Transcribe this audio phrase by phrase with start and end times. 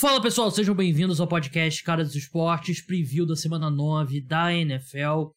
[0.00, 5.28] Fala pessoal, sejam bem-vindos ao podcast Cara dos Esportes, preview da semana 9 da NFL.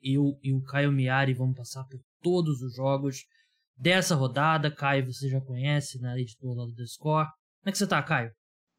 [0.00, 3.26] Eu e o Caio Miari vamos passar por todos os jogos
[3.76, 4.72] dessa rodada.
[4.72, 6.20] Caio, você já conhece, né?
[6.20, 7.26] Editor lá do Score.
[7.26, 8.30] Como é que você tá, Caio?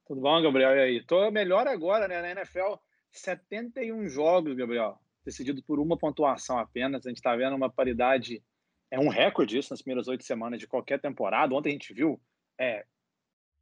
[0.08, 0.78] Tudo bom, Gabriel?
[0.78, 1.06] E aí?
[1.06, 2.22] Tô melhor agora, né?
[2.22, 2.76] Na NFL,
[3.12, 7.06] 71 jogos, Gabriel, decidido por uma pontuação apenas.
[7.06, 8.42] A gente tá vendo uma paridade,
[8.90, 11.54] é um recorde isso nas primeiras oito semanas de qualquer temporada.
[11.54, 12.18] Ontem a gente viu
[12.58, 12.86] é,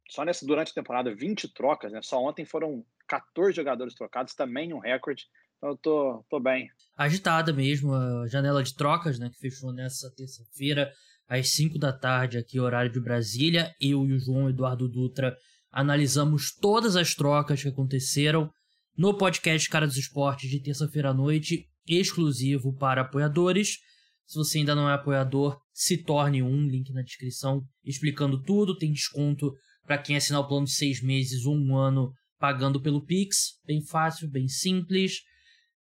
[0.08, 2.00] só nessa durante a temporada 20 trocas, né?
[2.02, 5.24] Só ontem foram 14 jogadores trocados, também um recorde.
[5.56, 6.68] Então eu tô, tô bem.
[6.96, 9.30] Agitada mesmo a janela de trocas, né?
[9.30, 10.92] Que fechou nessa terça-feira,
[11.28, 13.72] às 5 da tarde, aqui, horário de Brasília.
[13.80, 15.36] Eu e o João Eduardo Dutra
[15.70, 18.50] analisamos todas as trocas que aconteceram
[18.96, 23.78] no podcast Cara dos Esportes de terça-feira à noite, exclusivo para apoiadores.
[24.26, 28.76] Se você ainda não é apoiador, se torne um, link na descrição explicando tudo.
[28.76, 29.54] Tem desconto
[29.86, 33.58] para quem assinar o plano de seis meses ou um ano pagando pelo Pix.
[33.64, 35.20] Bem fácil, bem simples.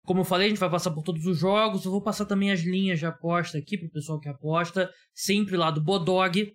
[0.04, 1.84] Como eu falei, a gente vai passar por todos os jogos.
[1.84, 4.90] Eu vou passar também as linhas de aposta aqui para o pessoal que aposta.
[5.14, 6.50] Sempre lá do Bodog,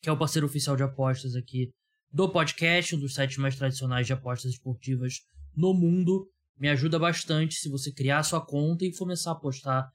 [0.00, 1.70] que é o parceiro oficial de apostas aqui
[2.12, 5.14] do podcast, um dos sites mais tradicionais de apostas esportivas
[5.56, 6.28] no mundo.
[6.56, 9.88] Me ajuda bastante se você criar sua conta e começar a apostar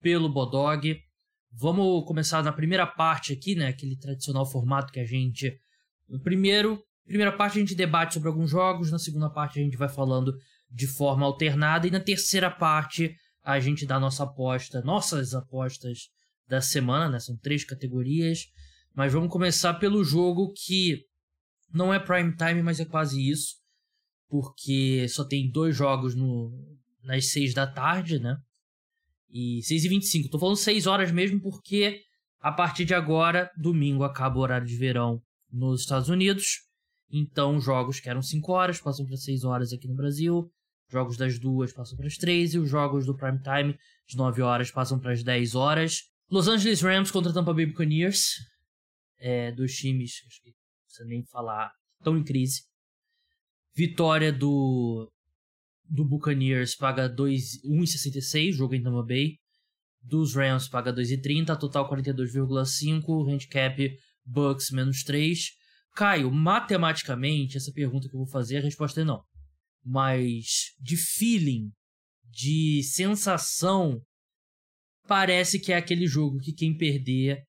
[0.00, 0.98] pelo Bodog.
[1.52, 3.68] Vamos começar na primeira parte aqui, né?
[3.68, 5.60] Aquele tradicional formato que a gente
[6.08, 9.76] no primeiro, primeira parte a gente debate sobre alguns jogos, na segunda parte a gente
[9.76, 10.32] vai falando
[10.70, 16.08] de forma alternada e na terceira parte a gente dá nossa aposta, nossas apostas
[16.48, 17.20] da semana, né?
[17.20, 18.46] São três categorias,
[18.94, 21.04] mas vamos começar pelo jogo que
[21.72, 23.56] não é prime time, mas é quase isso,
[24.28, 26.52] porque só tem dois jogos no
[27.02, 28.36] nas seis da tarde, né?
[29.30, 30.28] E 6 e 25.
[30.28, 32.00] Tô falando 6 horas mesmo porque
[32.40, 35.20] a partir de agora, domingo, acaba o horário de verão
[35.56, 36.62] nos Estados Unidos.
[37.10, 40.52] Então, jogos que eram 5 horas passam para 6 horas aqui no Brasil.
[40.88, 44.42] Jogos das duas passam para as 3 e os jogos do prime time de 9
[44.42, 46.02] horas passam para as 10 horas.
[46.30, 48.34] Los Angeles Rams contra Tampa Bay Buccaneers.
[49.18, 52.64] É, dois times, acho que não precisa nem falar, estão em crise.
[53.74, 55.10] Vitória do
[55.88, 59.38] do Buccaneers paga 1,66, jogo em Tampa Bay.
[60.02, 65.50] Dos Rams paga 2,30, total 42,5, handicap Bucks menos 3.
[65.94, 69.22] Caio, matematicamente, essa pergunta que eu vou fazer, a resposta é não.
[69.84, 71.70] Mas de feeling,
[72.24, 74.02] de sensação,
[75.06, 77.42] parece que é aquele jogo que quem perder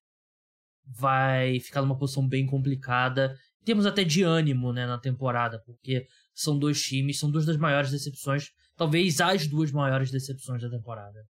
[0.85, 3.35] vai ficar numa posição bem complicada.
[3.65, 7.91] Temos até de ânimo né, na temporada, porque são dois times, são duas das maiores
[7.91, 11.25] decepções, talvez as duas maiores decepções da temporada.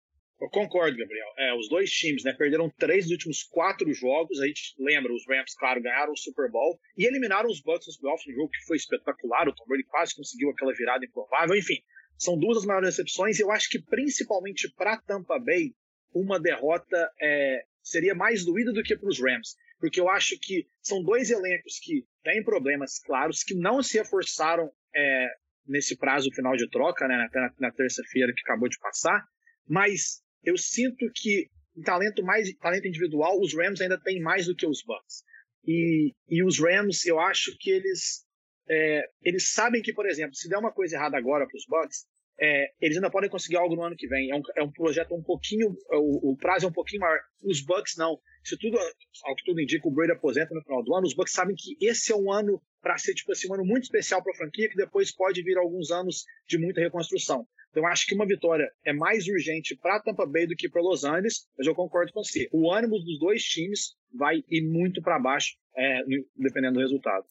[0.44, 1.26] Eu concordo, Gabriel.
[1.38, 4.38] É, os dois times né, perderam três dos últimos quatro jogos.
[4.40, 7.96] A gente lembra, os Rams, claro, ganharam o Super Bowl e eliminaram os Bucks nos
[7.96, 9.48] playoffs, um jogo que foi espetacular.
[9.48, 11.56] O Tom Brady quase conseguiu aquela virada improvável.
[11.56, 11.78] Enfim,
[12.18, 13.40] são duas das maiores decepções.
[13.40, 15.72] Eu acho que, principalmente para Tampa Bay,
[16.12, 19.56] uma derrota é, seria mais doída do que para os Rams.
[19.80, 24.70] Porque eu acho que são dois elencos que têm problemas claros, que não se reforçaram
[24.94, 25.28] é,
[25.66, 29.24] nesse prazo final de troca, né, na, na terça-feira que acabou de passar.
[29.66, 34.54] Mas eu sinto que em talento mais talento individual, os Rams ainda têm mais do
[34.54, 35.24] que os Bucks.
[35.66, 38.24] E, e os Rams, eu acho que eles
[38.68, 42.06] é, eles sabem que, por exemplo, se der uma coisa errada agora para os Bucks,
[42.38, 44.30] é, eles ainda podem conseguir algo no ano que vem.
[44.30, 47.20] É um, é um projeto um pouquinho, o, o, prazo é um pouquinho maior.
[47.42, 48.18] Os Bucks não.
[48.42, 48.78] Se tudo,
[49.24, 51.76] ao que tudo indica, o Brady aposenta no final do ano, os Bucks sabem que
[51.80, 54.68] esse é um ano para ser tipo assim, um ano muito especial para a franquia,
[54.68, 57.46] que depois pode vir alguns anos de muita reconstrução.
[57.74, 61.02] Então, acho que uma vitória é mais urgente para Tampa Bay do que para Los
[61.02, 62.48] Angeles, mas eu concordo com você.
[62.52, 66.02] O ânimo dos dois times vai ir muito para baixo, é,
[66.36, 67.24] dependendo do resultado.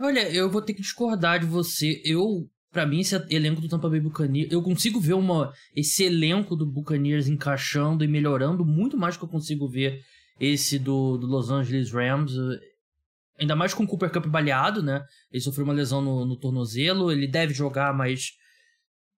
[0.00, 2.02] Olha, eu vou ter que discordar de você.
[2.04, 6.56] Eu, para mim, esse elenco do Tampa Bay Buccaneers, eu consigo ver uma, esse elenco
[6.56, 10.00] do Buccaneers encaixando e melhorando muito mais do que eu consigo ver
[10.40, 12.32] esse do, do Los Angeles Rams.
[13.38, 15.04] Ainda mais com o Cooper Cup baleado, né?
[15.30, 18.32] Ele sofreu uma lesão no, no tornozelo, ele deve jogar, mas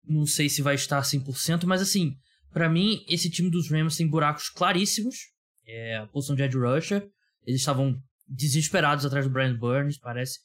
[0.06, 2.16] não sei se vai estar 100%, mas assim,
[2.52, 5.16] para mim, esse time dos Rams tem buracos claríssimos.
[5.66, 7.08] É, a posição de Ed Rusher.
[7.44, 10.38] Eles estavam desesperados atrás do Brian Burns, parece.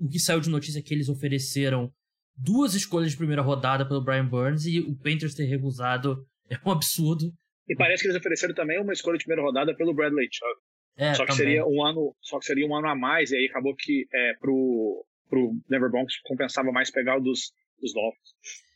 [0.00, 1.92] O que saiu de notícia é que eles ofereceram
[2.36, 6.70] duas escolhas de primeira rodada pelo Brian Burns e o Panthers ter recusado é um
[6.70, 7.32] absurdo.
[7.68, 10.60] E parece que eles ofereceram também uma escolha de primeira rodada pelo Bradley Chubb.
[10.96, 11.46] É, só que também.
[11.46, 14.34] seria um ano, só que seria um ano a mais e aí acabou que é,
[14.40, 18.34] pro pro Denver Broncos compensava mais pegar o dos, dos Dolphins.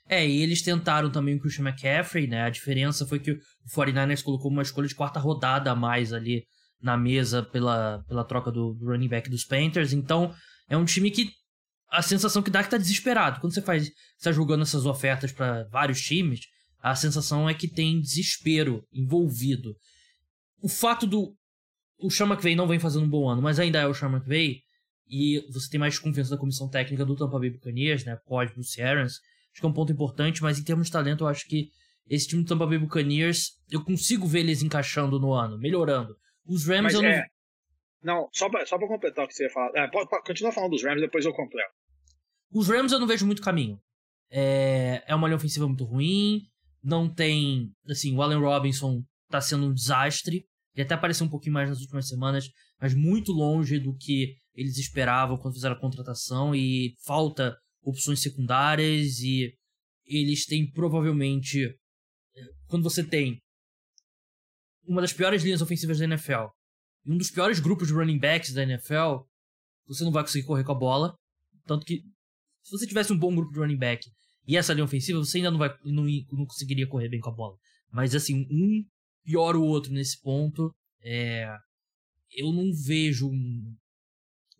[0.08, 2.43] É, e eles tentaram também o Christian McCaffrey, né?
[2.43, 3.41] A diferença foi que o
[3.75, 6.44] 49ers colocou uma escolha de quarta rodada a mais ali
[6.81, 9.93] na mesa pela, pela troca do, do running back dos Panthers.
[9.93, 10.32] Então,
[10.69, 11.31] é um time que
[11.91, 13.41] a sensação que dá é que tá desesperado.
[13.41, 16.41] Quando você faz, está jogando essas ofertas para vários times,
[16.81, 19.75] a sensação é que tem desespero envolvido.
[20.62, 21.35] O fato do
[21.99, 24.61] o Sean McVay não vem fazendo um bom ano, mas ainda é o Sean McVay,
[25.09, 28.19] e você tem mais confiança da comissão técnica do Tampa Bay Buccaneers, né?
[28.26, 29.14] Pode pro Sierrans.
[29.56, 31.70] Acho que é um ponto importante, mas em termos de talento, eu acho que
[32.06, 36.14] esse time do Tampa Bay Buccaneers, eu consigo ver eles encaixando no ano, melhorando.
[36.44, 37.17] Os Rams mas eu é...
[37.17, 37.26] não.
[38.03, 39.70] Não, só pra, só pra completar o que você ia falar.
[39.75, 41.70] É, pode, pode, continua falando dos Rams, depois eu completo.
[42.53, 43.81] Os Rams eu não vejo muito caminho.
[44.31, 46.43] É, é uma linha ofensiva muito ruim.
[46.85, 47.73] Não tem.
[47.88, 50.47] Assim, o Allen Robinson tá sendo um desastre.
[50.75, 52.47] Ele até apareceu um pouquinho mais nas últimas semanas,
[52.79, 56.55] mas muito longe do que eles esperavam quando fizeram a contratação.
[56.55, 57.56] E falta
[57.87, 59.21] opções secundárias.
[59.21, 59.55] E
[60.05, 61.75] eles têm provavelmente.
[62.67, 63.38] Quando você tem
[64.85, 66.49] uma das piores linhas ofensivas da NFL
[67.05, 69.25] e um dos piores grupos de running backs da NFL,
[69.87, 71.17] você não vai conseguir correr com a bola.
[71.65, 72.03] Tanto que
[72.62, 74.05] se você tivesse um bom grupo de running back
[74.47, 77.35] e essa linha ofensiva, você ainda não, vai, não, não conseguiria correr bem com a
[77.35, 77.56] bola.
[77.91, 78.85] Mas assim, um
[79.25, 80.73] pior o outro nesse ponto.
[81.03, 81.49] É,
[82.33, 83.77] eu não vejo um,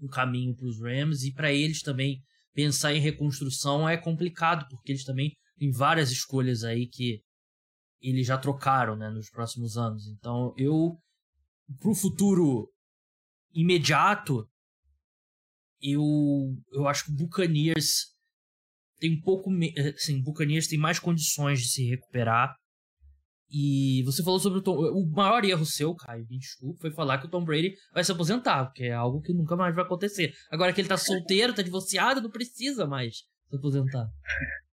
[0.00, 2.23] um caminho para os Rams e para eles também
[2.56, 7.20] pensar em reconstrução é complicado, porque eles também têm várias escolhas aí que
[8.00, 10.06] eles já trocaram né, nos próximos anos.
[10.08, 10.96] Então eu,
[11.78, 12.72] pro futuro
[13.52, 14.48] imediato,
[15.82, 16.02] eu,
[16.72, 18.14] eu acho que o Buccaneers
[18.98, 19.50] tem um pouco.
[19.94, 22.56] Assim, Buccaneers tem mais condições de se recuperar.
[23.50, 24.76] E você falou sobre o Tom.
[24.76, 28.10] O maior erro seu, Caio, me desculpa, foi falar que o Tom Brady vai se
[28.10, 30.32] aposentar, porque é algo que nunca mais vai acontecer.
[30.50, 34.06] Agora que ele tá solteiro, tá divorciado, não precisa mais se aposentar.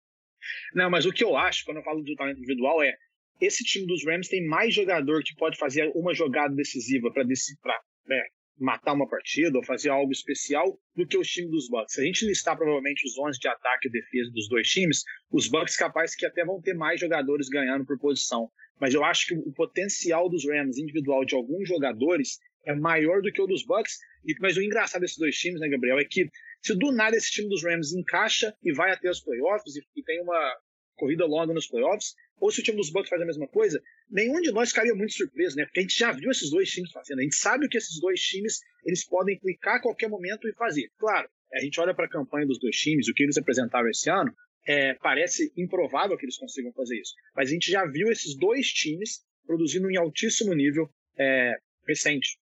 [0.74, 2.96] Não, mas o que eu acho, quando eu falo do talento individual, é
[3.40, 8.24] esse time dos Rams tem mais jogador que pode fazer uma jogada decisiva para né,
[8.58, 11.94] matar uma partida ou fazer algo especial do que os times dos Bucks.
[11.94, 15.48] Se a gente listar provavelmente os 11 de ataque e defesa dos dois times, os
[15.48, 18.50] Bucks capazes que até vão ter mais jogadores ganhando por posição.
[18.80, 23.32] Mas eu acho que o potencial dos Rams individual de alguns jogadores é maior do
[23.32, 23.98] que o dos Bucks.
[24.40, 26.30] Mas o engraçado desses dois times, né, Gabriel, é que
[26.62, 30.04] se do nada esse time dos Rams encaixa e vai até os playoffs e, e
[30.04, 30.56] tem uma
[31.02, 34.40] corrida longa nos playoffs, ou se o time dos Bucks faz a mesma coisa, nenhum
[34.40, 35.66] de nós ficaria muito surpreso, né?
[35.66, 37.20] Porque a gente já viu esses dois times fazendo.
[37.20, 40.54] A gente sabe o que esses dois times eles podem clicar a qualquer momento e
[40.54, 40.92] fazer.
[41.00, 44.10] Claro, a gente olha para a campanha dos dois times, o que eles apresentaram esse
[44.10, 44.32] ano,
[44.68, 47.14] é, parece improvável que eles consigam fazer isso.
[47.36, 50.88] Mas a gente já viu esses dois times produzindo em altíssimo nível
[51.18, 51.56] é,
[51.88, 52.38] recente.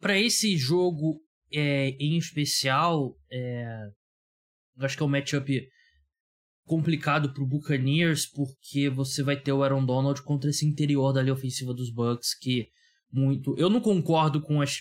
[0.00, 1.22] Para esse jogo
[1.52, 3.64] é, em especial, é,
[4.80, 5.68] acho que é um matchup
[6.72, 11.34] complicado pro Buccaneers, porque você vai ter o Aaron Donald contra esse interior da linha
[11.34, 12.68] ofensiva dos Bucks, que
[13.12, 13.54] muito...
[13.58, 14.78] Eu não concordo com as...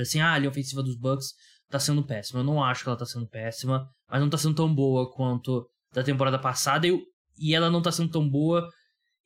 [0.00, 1.32] Assim, ah, a linha ofensiva dos Bucks
[1.68, 2.38] tá sendo péssima.
[2.38, 5.68] Eu não acho que ela tá sendo péssima, mas não tá sendo tão boa quanto
[5.92, 6.96] da temporada passada, e,
[7.36, 8.68] e ela não tá sendo tão boa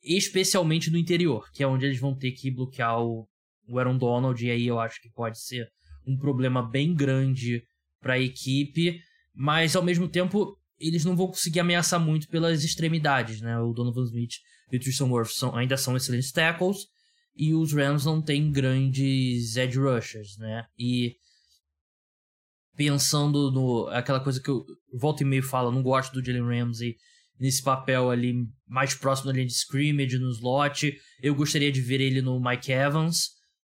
[0.01, 3.27] especialmente no interior, que é onde eles vão ter que bloquear o,
[3.67, 5.67] o Aaron Donald, e aí eu acho que pode ser
[6.07, 7.61] um problema bem grande
[8.01, 8.99] para a equipe,
[9.35, 13.59] mas ao mesmo tempo eles não vão conseguir ameaçar muito pelas extremidades, né?
[13.59, 14.35] O Donovan Smith
[14.71, 16.87] e o Tristan Wirfs são, ainda são excelentes tackles
[17.35, 20.65] e os Rams não têm grandes edge rushers, né?
[20.77, 21.15] E
[22.75, 26.95] pensando no aquela coisa que eu volto e meio falo, não gosto do Jalen Ramsey
[27.39, 30.93] nesse papel ali mais próximo da linha de scrimmage, no slot.
[31.21, 33.29] Eu gostaria de ver ele no Mike Evans.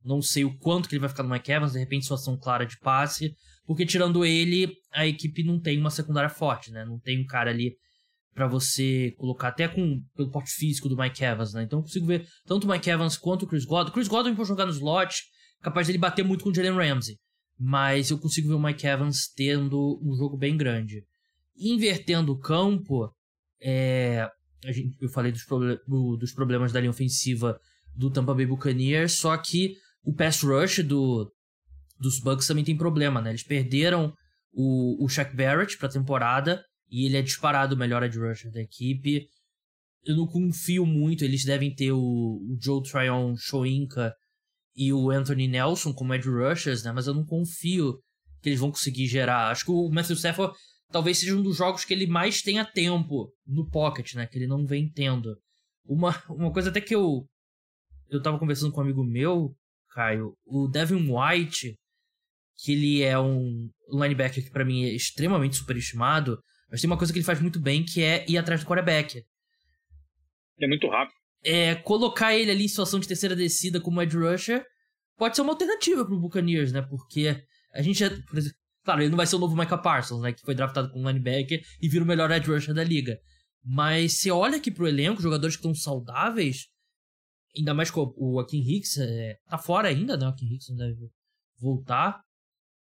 [0.03, 2.65] Não sei o quanto que ele vai ficar no Mike Evans, de repente situação clara
[2.65, 3.35] de passe.
[3.71, 6.85] Porque tirando ele, a equipe não tem uma secundária forte, né?
[6.85, 7.77] Não tem um cara ali
[8.35, 11.63] para você colocar até com pelo porte físico do Mike Evans, né?
[11.63, 13.93] Então eu consigo ver tanto o Mike Evans quanto o Chris Godwin.
[13.93, 15.23] Chris Godwin pode jogar no slot,
[15.63, 17.17] capaz dele bater muito com o Jalen Ramsey,
[17.57, 21.05] mas eu consigo ver o Mike Evans tendo um jogo bem grande.
[21.57, 23.09] Invertendo o campo,
[23.63, 24.29] é,
[24.65, 25.79] gente, eu falei dos, proble
[26.19, 27.57] dos problemas da linha ofensiva
[27.95, 31.33] do Tampa Bay Buccaneers, só que o pass rush do,
[32.01, 33.31] dos Bucks também tem problema, né?
[33.31, 34.13] Eles perderam
[34.53, 38.61] o, o Shaq Barrett pra temporada e ele é disparado o melhor edge rusher da
[38.61, 39.27] equipe.
[40.05, 44.15] Eu não confio muito, eles devem ter o, o Joe Tryon Shoinka
[44.75, 46.91] e o Anthony Nelson como edge rushers, né?
[46.91, 48.01] Mas eu não confio
[48.43, 49.51] que eles vão conseguir gerar.
[49.51, 50.57] Acho que o Matthew Stafford
[50.91, 54.27] talvez seja um dos jogos que ele mais tenha tempo no pocket, né?
[54.27, 55.37] Que ele não vem tendo.
[55.85, 57.27] Uma, uma coisa até que eu
[58.09, 59.55] eu tava conversando com um amigo meu,
[59.91, 61.77] Caio, o Devin White,
[62.63, 66.39] que ele é um linebacker que para mim é extremamente superestimado,
[66.71, 69.25] mas tem uma coisa que ele faz muito bem, que é ir atrás do quarterback.
[70.61, 71.15] É muito rápido.
[71.43, 74.65] É, colocar ele ali em situação de terceira descida como edge rusher
[75.17, 76.83] pode ser uma alternativa pro Buccaneers, né?
[76.83, 78.11] Porque a gente já,
[78.85, 80.33] Claro, ele não vai ser o novo Micah Parsons, né?
[80.33, 83.19] Que foi draftado como linebacker e vira o melhor edge rusher da liga.
[83.63, 86.67] Mas você olha aqui pro elenco, jogadores que estão saudáveis,
[87.57, 90.27] ainda mais com o Akin Hicks, é, tá fora ainda, né?
[90.27, 91.11] O Akin Hicks não deve
[91.59, 92.21] voltar.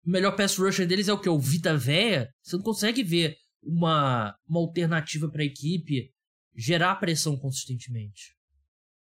[0.08, 1.28] O melhor pass rusher deles é o que?
[1.28, 2.30] O Vita Véia.
[2.42, 6.10] Você não consegue ver uma, uma alternativa para a equipe
[6.56, 8.34] gerar pressão consistentemente.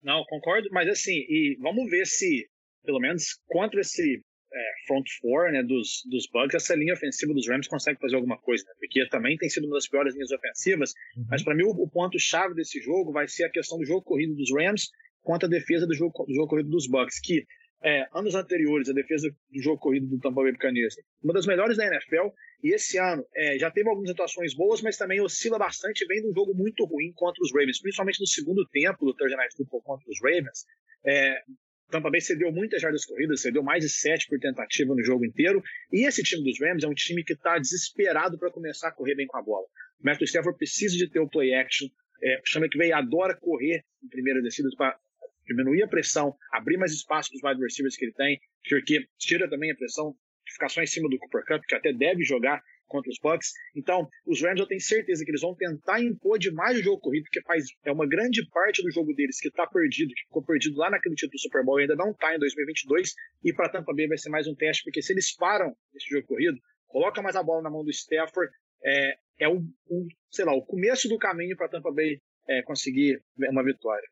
[0.02, 2.48] Não, concordo, mas assim, e vamos ver se,
[2.82, 4.22] pelo menos, contra esse
[4.54, 8.38] é, front four né, dos, dos Bucks, essa linha ofensiva dos Rams consegue fazer alguma
[8.38, 8.72] coisa, né?
[8.78, 10.94] porque também tem sido uma das piores linhas ofensivas.
[11.18, 11.26] Uhum.
[11.28, 14.34] Mas para mim, o, o ponto-chave desse jogo vai ser a questão do jogo corrido
[14.34, 14.88] dos Rams
[15.22, 17.44] contra a defesa do jogo, do jogo corrido dos Bucks, que
[17.82, 21.76] é, anos anteriores, a defesa do jogo corrido do Tampa Bay Buccaneers, uma das melhores
[21.76, 22.28] da NFL,
[22.62, 26.28] e esse ano é, já teve algumas atuações boas, mas também oscila bastante, vem de
[26.28, 29.82] um jogo muito ruim contra os Ravens, principalmente no segundo tempo do Thursday Night Football
[29.82, 30.64] contra os Ravens.
[31.04, 31.42] É,
[31.90, 35.62] Tampa Bay cedeu muitas jardas corridas, cedeu mais de sete por tentativa no jogo inteiro,
[35.92, 39.14] e esse time dos Rams é um time que está desesperado para começar a correr
[39.14, 39.66] bem com a bola.
[40.00, 41.86] O Matthew Stafford precisa de ter o play action,
[42.22, 44.98] é, chama que veio adora correr em primeira descida para
[45.46, 49.48] diminuir a pressão, abrir mais espaço para os wide receivers que ele tem, porque tira
[49.48, 50.14] também a pressão
[50.46, 53.52] de ficar só em cima do Cooper Cup, que até deve jogar contra os Bucks.
[53.74, 57.24] Então, os Rams eu tenho certeza que eles vão tentar impor demais o jogo corrido,
[57.24, 60.76] porque faz, é uma grande parte do jogo deles que está perdido, que ficou perdido
[60.76, 63.14] lá naquele título do Super Bowl e ainda não está em 2022.
[63.42, 66.26] E para Tampa Bay vai ser mais um teste, porque se eles param esse jogo
[66.26, 68.52] corrido, coloca mais a bola na mão do Stafford,
[68.84, 69.56] é, é o,
[69.90, 74.06] um, sei lá, o começo do caminho para Tampa Bay é, conseguir uma vitória.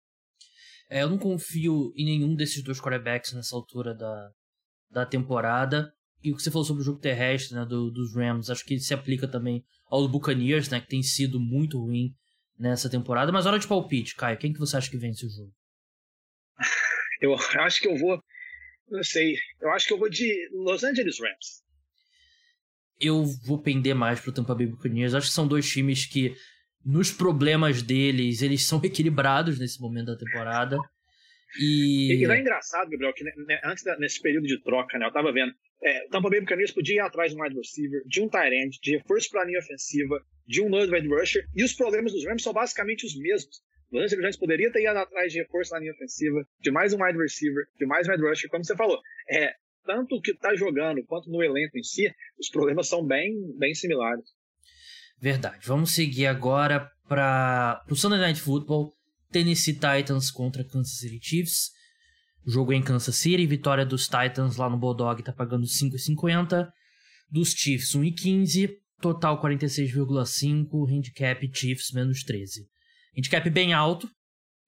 [0.93, 4.31] É, eu não confio em nenhum desses dois quarterbacks nessa altura da,
[4.91, 5.91] da temporada.
[6.23, 8.79] E o que você falou sobre o jogo terrestre né, do, dos Rams, acho que
[8.79, 12.15] se aplica também aos Buccaneers, né, que tem sido muito ruim
[12.59, 13.33] nessa temporada.
[13.33, 15.55] Mas hora de palpite, Caio, quem que você acha que vence o jogo?
[17.23, 18.21] Eu acho que eu vou,
[18.91, 21.63] não sei, eu acho que eu vou de Los Angeles Rams.
[23.01, 25.15] Eu vou pender mais pro Tampa Bay Buccaneers.
[25.15, 26.35] Acho que são dois times que
[26.85, 30.79] nos problemas deles, eles são equilibrados nesse momento da temporada.
[31.59, 35.13] E, e é engraçado, Gabriel, que né, antes da, nesse período de troca, né, eu
[35.13, 38.23] tava vendo, é, o Tampa Bay Buccaneers podia ir atrás de um wide receiver, de
[38.23, 41.63] um tight end, de reforço para a linha ofensiva, de um nose wide rusher, e
[41.63, 43.63] os problemas dos Rams são basicamente os mesmos.
[43.91, 47.03] Os Angeles Rams poderia ter ido atrás de reforço na linha ofensiva, de mais um
[47.03, 48.99] wide receiver, de mais um wide rusher, como você falou.
[49.31, 49.53] É,
[49.85, 54.25] tanto que está jogando quanto no elenco em si, os problemas são bem, bem similares.
[55.23, 55.65] Verdade.
[55.69, 58.93] Vamos seguir agora para o Sunday Night Football.
[59.31, 61.71] Tennessee Titans contra Kansas City Chiefs.
[62.45, 63.47] Jogo em Kansas City.
[63.47, 66.69] Vitória dos Titans lá no Bulldog tá pagando 5,50.
[67.31, 68.71] Dos Chiefs 1,15.
[69.01, 70.91] Total 46,5.
[70.91, 72.67] Handicap Chiefs menos 13.
[73.17, 74.11] Handicap bem alto.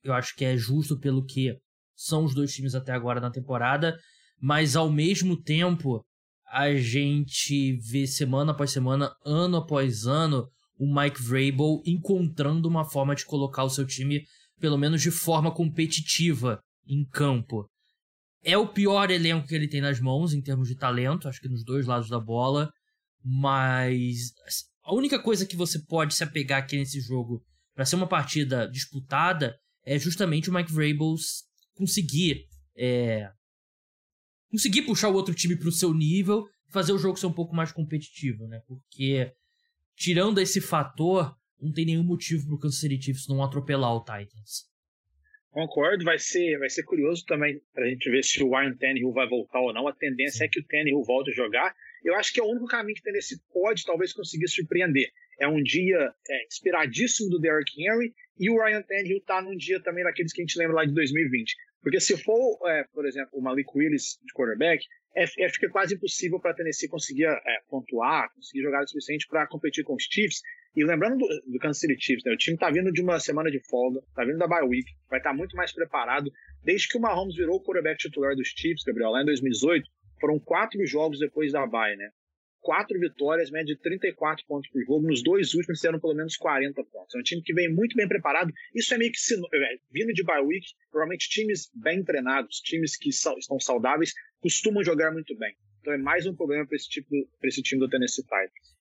[0.05, 1.53] Eu acho que é justo pelo que
[1.97, 3.99] são os dois times até agora na temporada.
[4.41, 6.07] Mas ao mesmo tempo,
[6.47, 10.49] a gente vê semana após semana, ano após ano,
[10.79, 14.25] o Mike Vrabel encontrando uma forma de colocar o seu time,
[14.61, 17.69] pelo menos de forma competitiva, em campo.
[18.43, 21.49] É o pior elenco que ele tem nas mãos em termos de talento, acho que
[21.49, 22.71] nos dois lados da bola,
[23.25, 24.33] mas
[24.85, 27.43] a única coisa que você pode se apegar aqui nesse jogo
[27.75, 31.15] para ser uma partida disputada é justamente o Mike Vrabel
[31.75, 32.47] conseguir
[32.77, 33.31] é,
[34.51, 37.33] conseguir puxar o outro time para o seu nível e fazer o jogo ser um
[37.33, 38.63] pouco mais competitivo, né?
[38.67, 39.33] Porque,
[39.97, 44.01] tirando esse fator, não tem nenhum motivo para o Kansas City Chiefs não atropelar o
[44.01, 44.73] Titans.
[45.55, 49.13] Concordo, vai ser, vai ser curioso também para a gente ver se o Ryan Tannehill
[49.13, 49.87] vai voltar ou não.
[49.87, 50.45] A tendência Sim.
[50.45, 51.73] é que o Tannehill volte a jogar.
[52.05, 55.13] Eu acho que é o único caminho que o Tennessee pode talvez conseguir surpreender.
[55.39, 59.81] É um dia é, inspiradíssimo do Derrick Henry e o Ryan Tannehill está num dia
[59.81, 61.55] também daqueles que a gente lembra lá de 2020.
[61.85, 64.83] Porque se for, é, por exemplo, o Malik Willis de quarterback,
[65.15, 69.47] é, é, fica quase impossível para Tennessee conseguir é, pontuar, conseguir jogar o suficiente para
[69.47, 70.41] competir com os Chiefs.
[70.75, 73.51] E lembrando do, do Kansas City Chiefs, né, o time está vindo de uma semana
[73.51, 76.33] de folga, está vindo da bye week, vai estar tá muito mais preparado.
[76.65, 79.87] Desde que o Mahomes virou o quarterback titular dos Chiefs, Gabriel, lá em 2018,
[80.19, 82.09] foram quatro jogos depois da bye, né?
[82.65, 85.07] Quatro vitórias, média de 34 pontos por jogo.
[85.07, 87.15] Nos dois últimos fizeram pelo menos 40 pontos.
[87.15, 88.51] É um time que vem muito bem preparado.
[88.75, 89.19] Isso é meio que
[89.55, 90.67] é, vindo de bye week.
[90.91, 95.55] Provavelmente times bem treinados, times que estão saudáveis, costumam jogar muito bem.
[95.81, 97.11] Então é mais um problema para esse, tipo,
[97.43, 98.75] esse time do Tennessee Titans.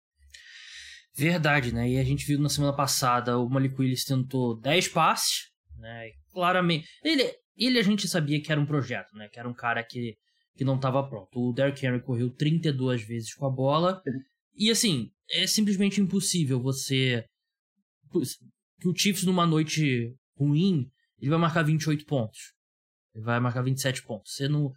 [1.15, 1.89] Verdade, né?
[1.89, 6.11] E a gente viu na semana passada o Malik Willis tentou 10 passes, né?
[6.31, 6.87] Claramente.
[7.03, 9.27] Ele, ele a gente sabia que era um projeto, né?
[9.27, 10.17] Que era um cara que
[10.55, 11.29] que não estava pronto.
[11.39, 14.01] O Derrick Henry correu 32 vezes com a bola.
[14.55, 17.25] E assim, é simplesmente impossível você.
[18.79, 22.53] Que o Chiefs numa noite ruim, ele vai marcar 28 pontos.
[23.15, 24.35] Ele vai marcar 27 pontos.
[24.35, 24.71] Você não.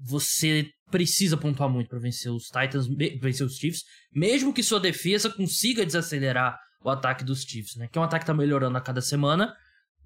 [0.00, 2.86] Você precisa pontuar muito para vencer os Titans,
[3.20, 7.88] vencer os Chiefs, mesmo que sua defesa consiga desacelerar o ataque dos Chiefs, né?
[7.88, 9.54] Que é um ataque que tá melhorando a cada semana.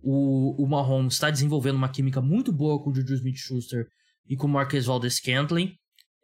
[0.00, 3.88] O, o Mahomes está desenvolvendo uma química muito boa com o Juju Smith-Schuster
[4.28, 5.74] e com o Marquez Valdez-Scantling.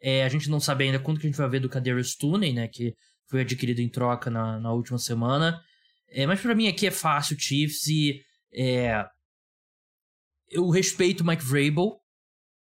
[0.01, 2.53] É, a gente não sabe ainda quando que a gente vai ver do Kadarius Tooney,
[2.53, 2.69] né?
[2.69, 2.95] Que
[3.29, 5.61] foi adquirido em troca na, na última semana.
[6.09, 8.21] É, mas para mim aqui é fácil Chiefs e
[8.53, 9.05] é,
[10.51, 11.99] eu respeito o Mike Vrabel,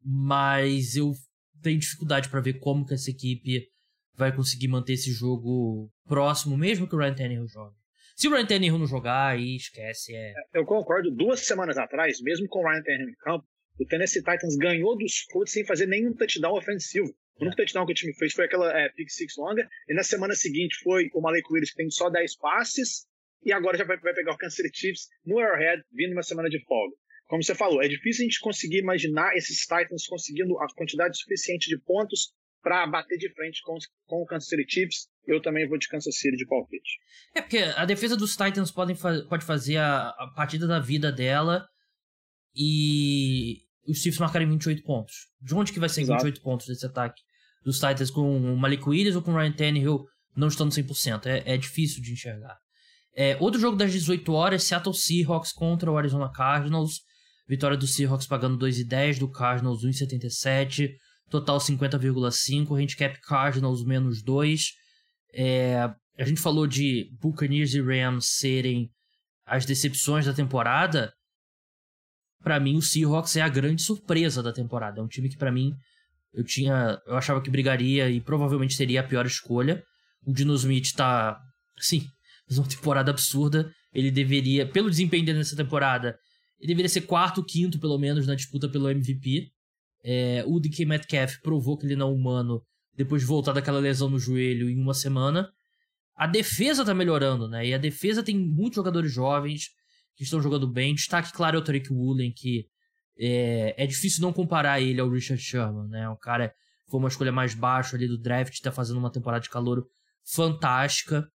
[0.04, 1.14] mas eu
[1.62, 3.68] tenho dificuldade para ver como que essa equipe
[4.16, 7.76] vai conseguir manter esse jogo próximo, mesmo que o Ryan Tannehill jogue.
[8.16, 10.16] Se o Ryan Tannehill não jogar, aí esquece.
[10.16, 10.34] É...
[10.54, 11.12] Eu concordo.
[11.12, 13.46] Duas semanas atrás, mesmo com o Ryan Tannehill em campo,
[13.80, 17.14] o Tennessee Titans ganhou dos Colts sem fazer nenhum touchdown ofensivo.
[17.38, 19.68] O único touchdown que o time fez foi aquela é, pick six longa.
[19.90, 23.06] E na semana seguinte foi o Malik Willis, que tem só 10 passes.
[23.44, 26.50] E agora já vai, vai pegar o Kansas City Chiefs no Arrowhead, vindo uma semana
[26.50, 26.96] de folga.
[27.28, 31.70] Como você falou, é difícil a gente conseguir imaginar esses Titans conseguindo a quantidade suficiente
[31.70, 35.08] de pontos para bater de frente com, com o Kansas City Chiefs.
[35.28, 37.00] Eu também vou de Kansas City de palpite.
[37.34, 41.12] É porque a defesa dos Titans podem fa pode fazer a, a partida da vida
[41.12, 41.68] dela
[42.56, 45.14] e os Chiefs marcarem 28 pontos.
[45.42, 46.24] De onde que vai ser Exato.
[46.24, 47.22] 28 pontos desse ataque
[47.64, 51.26] dos Titans com o Malik Willis ou com o Ryan Tannehill não estando 100%?
[51.26, 52.58] É, é difícil de enxergar.
[53.16, 57.02] É, outro jogo das 18 horas, Seattle Seahawks contra o Arizona Cardinals.
[57.48, 60.90] Vitória do Seahawks pagando 2,10, do Cardinals 1,77.
[61.30, 62.82] Total 50,5.
[62.82, 64.72] Handicap Cardinals menos 2.
[65.34, 68.90] É, a gente falou de Buccaneers e Rams serem
[69.46, 71.14] as decepções da temporada.
[72.46, 75.00] Para mim, o Seahawks é a grande surpresa da temporada.
[75.00, 75.74] É um time que, para mim,
[76.32, 77.02] eu tinha.
[77.08, 79.84] Eu achava que brigaria e provavelmente seria a pior escolha.
[80.24, 81.42] O Dino Smith tá.
[81.80, 82.06] Sim,
[82.48, 83.74] fez uma temporada absurda.
[83.92, 86.20] Ele deveria, pelo desempenho dele nessa temporada,
[86.60, 89.50] ele deveria ser quarto, quinto, pelo menos, na disputa pelo MVP.
[90.04, 92.62] É, o DK Metcalf provou que ele não é humano
[92.96, 95.50] depois de voltar daquela lesão no joelho em uma semana.
[96.16, 97.66] A defesa tá melhorando, né?
[97.66, 99.70] E a defesa tem muitos jogadores jovens
[100.16, 100.96] que estão jogando bem.
[100.96, 102.68] Destaque, claro, é o Tariq Woolen, que
[103.18, 106.10] é, é difícil não comparar ele ao Richard Sherman, né?
[106.10, 106.54] O cara
[106.90, 109.86] foi uma escolha mais baixa ali do draft, tá fazendo uma temporada de calor
[110.24, 111.28] fantástica.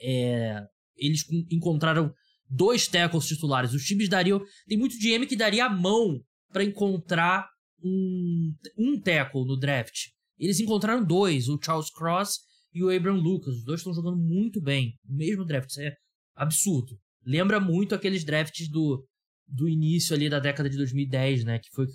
[0.00, 0.62] É,
[0.96, 2.12] eles encontraram
[2.48, 3.72] dois tackles titulares.
[3.72, 4.40] Os times dariam.
[4.66, 6.20] Tem muito GM que daria a mão
[6.52, 7.48] para encontrar
[7.82, 10.08] um, um tackle no draft.
[10.38, 12.40] Eles encontraram dois, o Charles Cross
[12.72, 13.56] e o Abraham Lucas.
[13.56, 14.94] Os dois estão jogando muito bem.
[15.08, 15.70] O mesmo draft.
[15.70, 15.94] Isso é
[16.34, 16.98] absurdo.
[17.24, 19.04] Lembra muito aqueles drafts do,
[19.46, 21.58] do início ali da década de 2010, né?
[21.58, 21.94] Que foi que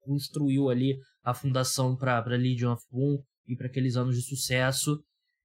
[0.00, 4.98] construiu ali a fundação para Legion of Boom e para aqueles anos de sucesso.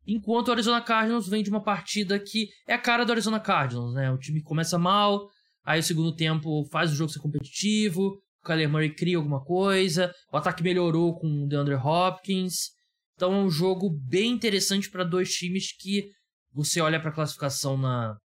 [0.05, 3.93] Enquanto o Arizona Cardinals vem de uma partida que é a cara do Arizona Cardinals,
[3.93, 4.11] né?
[4.11, 5.29] O time começa mal,
[5.63, 8.01] aí o segundo tempo faz o jogo ser competitivo,
[8.41, 12.71] o Kyler Murray cria alguma coisa, o ataque melhorou com o DeAndre Hopkins.
[13.15, 16.09] Então é um jogo bem interessante para dois times que
[16.51, 18.17] você olha para a classificação na,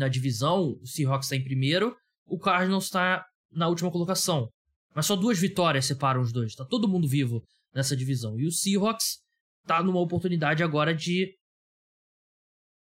[0.00, 1.94] na divisão, o Seahawks está em primeiro,
[2.26, 4.48] o Cardinals está na última colocação.
[4.94, 8.38] Mas só duas vitórias separam os dois, tá todo mundo vivo nessa divisão.
[8.40, 9.18] E o Seahawks
[9.66, 11.36] tá numa oportunidade agora de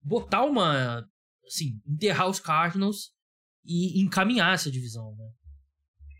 [0.02, 1.04] botar uma.
[1.46, 3.10] Assim, enterrar os Cardinals
[3.64, 5.30] e encaminhar essa divisão, né?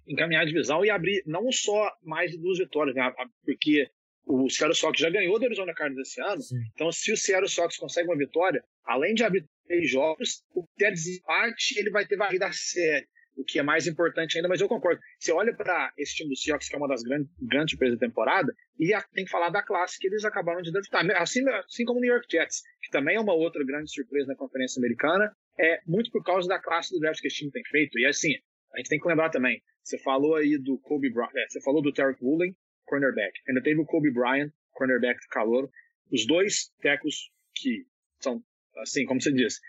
[0.07, 3.12] Encaminhar a divisão e abrir não só mais de duas vitórias, né?
[3.44, 3.90] porque
[4.24, 6.40] o Seattle Sox já ganhou do Arizona Cardinals esse ano.
[6.40, 6.57] Sim.
[6.72, 10.90] Então, se o Seattle Sox consegue uma vitória, além de abrir três jogos, o ter
[10.90, 13.07] desempate, ele vai ter varrida a série
[13.38, 15.00] o que é mais importante ainda, mas eu concordo.
[15.16, 18.04] Você olha para esse time do Seahawks, que é uma das grandes, grandes surpresas da
[18.04, 21.09] temporada, e tem que falar da classe que eles acabaram de draftar.
[21.22, 24.35] Assim, assim como o New York Jets, que também é uma outra grande surpresa na
[24.35, 27.96] Conferência Americana, é muito por causa da classe do draft que esse time tem feito.
[28.00, 28.35] E assim,
[28.74, 31.81] a gente tem que lembrar também, você falou aí do Kobe Bryant, é, você falou
[31.81, 32.54] do Tarek Woolen,
[32.85, 33.33] cornerback.
[33.48, 35.70] Ainda teve o Kobe Bryant, cornerback de calor.
[36.11, 37.85] Os dois tecos que
[38.20, 38.42] são,
[38.81, 39.61] assim, como você diz,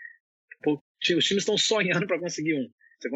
[0.66, 2.68] os times estão sonhando para conseguir um.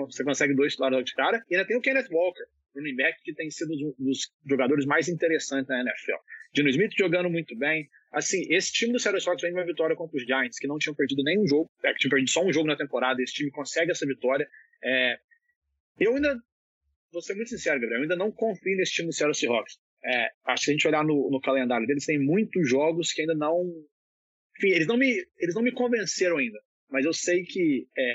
[0.07, 1.45] Você consegue dois titulares de cara.
[1.51, 5.09] E ainda tem o Kenneth Walker, running back, que tem sido um dos jogadores mais
[5.09, 6.17] interessantes na NFL.
[6.55, 7.89] Dino Smith jogando muito bem.
[8.11, 10.95] Assim, esse time do Seattle Sox vem uma vitória contra os Giants, que não tinham
[10.95, 13.21] perdido nenhum jogo, é, que tinham perdido só um jogo na temporada.
[13.23, 14.49] Esse time consegue essa vitória.
[14.83, 15.19] É,
[15.99, 16.41] eu ainda,
[17.13, 19.79] vou ser muito sincero, Gabriel, eu ainda não confio nesse time do Seattle Seahawks.
[20.05, 23.23] É, acho que se a gente olhar no, no calendário deles, tem muitos jogos que
[23.23, 23.65] ainda não.
[24.57, 26.59] Enfim, eles não me, eles não me convenceram ainda.
[26.91, 28.15] Mas eu sei que é,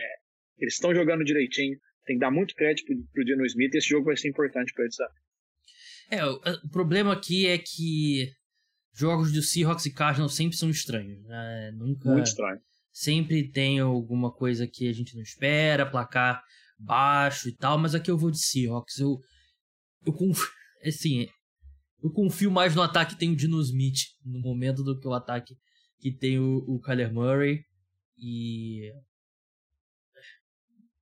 [0.57, 1.77] eles estão jogando direitinho.
[2.05, 4.73] Tem que dar muito crédito pro, pro Dino Smith e esse jogo vai ser importante
[4.73, 4.95] para eles.
[6.09, 8.31] É, o, o, problema aqui é que
[8.95, 11.23] jogos do Seahawks e Cardinals sempre são estranhos.
[11.25, 11.71] Né?
[11.75, 12.09] Nunca.
[12.09, 12.59] Muito estranho.
[12.91, 16.43] Sempre tem alguma coisa que a gente não espera, placar
[16.79, 18.97] baixo e tal, mas aqui eu vou de Seahawks.
[18.97, 19.19] Eu,
[20.05, 20.13] eu
[20.85, 21.27] assim,
[22.01, 25.13] eu confio mais no ataque que tem o Dino Smith no momento do que o
[25.13, 25.55] ataque
[25.99, 27.63] que tem o, o Kyler Murray.
[28.17, 28.91] E.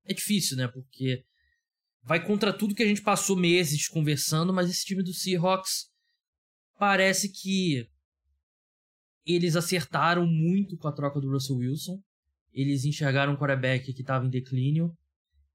[0.06, 0.68] É difícil, né?
[0.68, 1.24] Porque
[2.04, 5.90] vai contra tudo que a gente passou meses conversando, mas esse time do Seahawks
[6.78, 7.86] parece que
[9.26, 12.02] eles acertaram muito com a troca do Russell Wilson.
[12.54, 14.96] Eles enxergaram um quarterback que estava em declínio.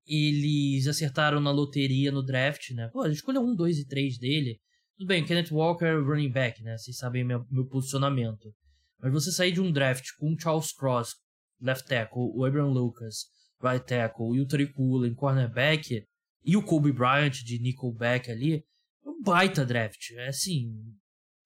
[0.06, 2.88] Eles acertaram na loteria no draft, né?
[2.92, 4.60] Pô, a um, dois e três dele.
[4.98, 6.76] Tudo bem, Kenneth Walker running back, né?
[6.76, 8.54] Vocês sabem meu, meu posicionamento.
[9.02, 11.16] Mas você sair de um draft com o Charles Cross,
[11.60, 13.26] left tackle, o Abraham Lucas,
[13.60, 16.06] right tackle, e o Tariq Woolen, cornerback,
[16.44, 18.64] e o Kobe Bryant de nickelback ali,
[19.04, 20.12] é um baita draft.
[20.12, 20.72] É assim...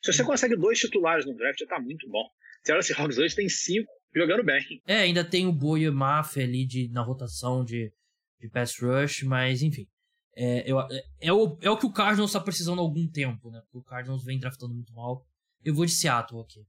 [0.03, 2.25] Se você consegue dois titulares no draft, já tá muito bom.
[2.62, 4.62] Seattle Seahawks hoje tem cinco jogando bem.
[4.87, 7.92] É, ainda tem o Boye Mafia ali de, na rotação de,
[8.40, 9.87] de pass rush, mas enfim.
[10.35, 13.51] É, eu, é, é, o, é o que o Cardinals está precisando há algum tempo,
[13.51, 13.61] né?
[13.62, 15.27] Porque o Cardinals vem draftando muito mal.
[15.64, 16.61] Eu vou de Seattle aqui.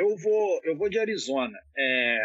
[0.00, 1.58] Eu vou, eu vou de Arizona.
[1.76, 2.18] É,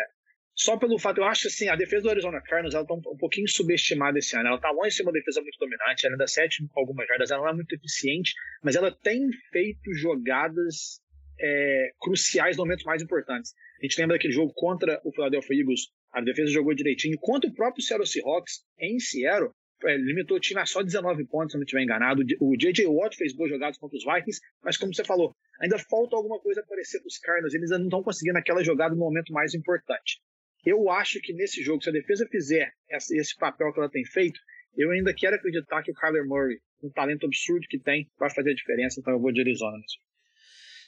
[0.55, 3.17] só pelo fato, eu acho assim, a defesa do Arizona Cardinals ela tá um, um
[3.17, 4.47] pouquinho subestimada esse ano.
[4.47, 7.31] Ela tá longe de ser uma defesa muito dominante, ela ainda sétima com algumas jardas,
[7.31, 8.33] ela não é muito eficiente,
[8.63, 11.01] mas ela tem feito jogadas
[11.37, 13.53] é, cruciais no momentos mais importantes.
[13.81, 17.53] A gente lembra daquele jogo contra o Philadelphia Eagles, a defesa jogou direitinho, contra o
[17.53, 19.51] próprio Seattle Seahawks em Seattle,
[19.83, 22.23] é, limitou o time a só 19 pontos, se não estiver enganado.
[22.39, 22.85] O J.J.
[22.87, 26.61] Watt fez boas jogadas contra os Vikings, mas como você falou, ainda falta alguma coisa
[26.61, 27.53] aparecer para os Cardinals.
[27.53, 30.19] Eles ainda não estão conseguindo aquela jogada no momento mais importante.
[30.65, 34.39] Eu acho que nesse jogo, se a defesa fizer esse papel que ela tem feito,
[34.75, 38.51] eu ainda quero acreditar que o Kyler Murray, um talento absurdo que tem, vai fazer
[38.51, 38.99] a diferença.
[38.99, 40.05] Então eu vou de Arizona jogo.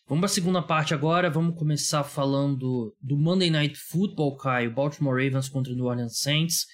[0.08, 1.30] Vamos para a segunda parte agora.
[1.30, 4.74] Vamos começar falando do Monday Night Football, Caio.
[4.74, 6.66] Baltimore Ravens contra o New Orleans Saints.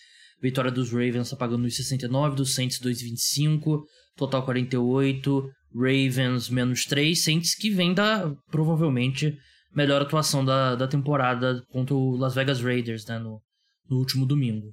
[0.44, 7.56] Vitória dos Ravens tá pagando 1,69, dos Saints 2,25, total 48, Ravens menos 3, Saints
[7.56, 9.38] que vem da provavelmente
[9.74, 13.42] melhor atuação da, da temporada contra o Las Vegas Raiders né, no,
[13.90, 14.68] no último domingo.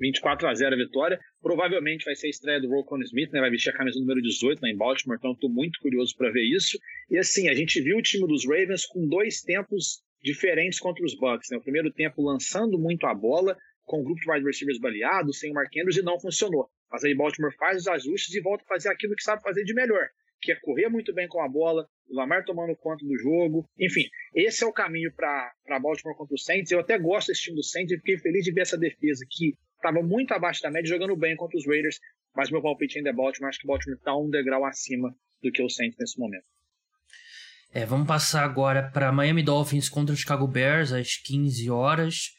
[0.00, 1.20] 24 a 0 a vitória.
[1.40, 3.38] Provavelmente vai ser a estreia do Rocon Smith, né?
[3.38, 6.42] Vai vestir a camisa número 18 lá em Baltimore, então estou muito curioso para ver
[6.42, 6.76] isso.
[7.08, 11.14] E assim, a gente viu o time dos Ravens com dois tempos diferentes contra os
[11.14, 11.56] Bucks, né?
[11.56, 15.50] O primeiro tempo lançando muito a bola, com o grupo de wide receivers baleado, sem
[15.50, 16.68] o Mark Andrews, e não funcionou.
[16.90, 19.74] Mas aí Baltimore faz os ajustes e volta a fazer aquilo que sabe fazer de
[19.74, 20.08] melhor,
[20.40, 23.68] que é correr muito bem com a bola, o Lamar tomando conta do jogo.
[23.78, 26.70] Enfim, esse é o caminho para Baltimore contra o Saints.
[26.70, 29.56] Eu até gosto desse time do Saints e fiquei feliz de ver essa defesa que
[29.76, 31.98] estava muito abaixo da média, jogando bem contra os Raiders,
[32.36, 33.48] mas meu palpite ainda é Baltimore.
[33.48, 36.44] Acho que Baltimore está um degrau acima do que o Saints nesse momento.
[37.74, 42.34] É, vamos passar agora para Miami Dolphins contra o Chicago Bears às 15 horas.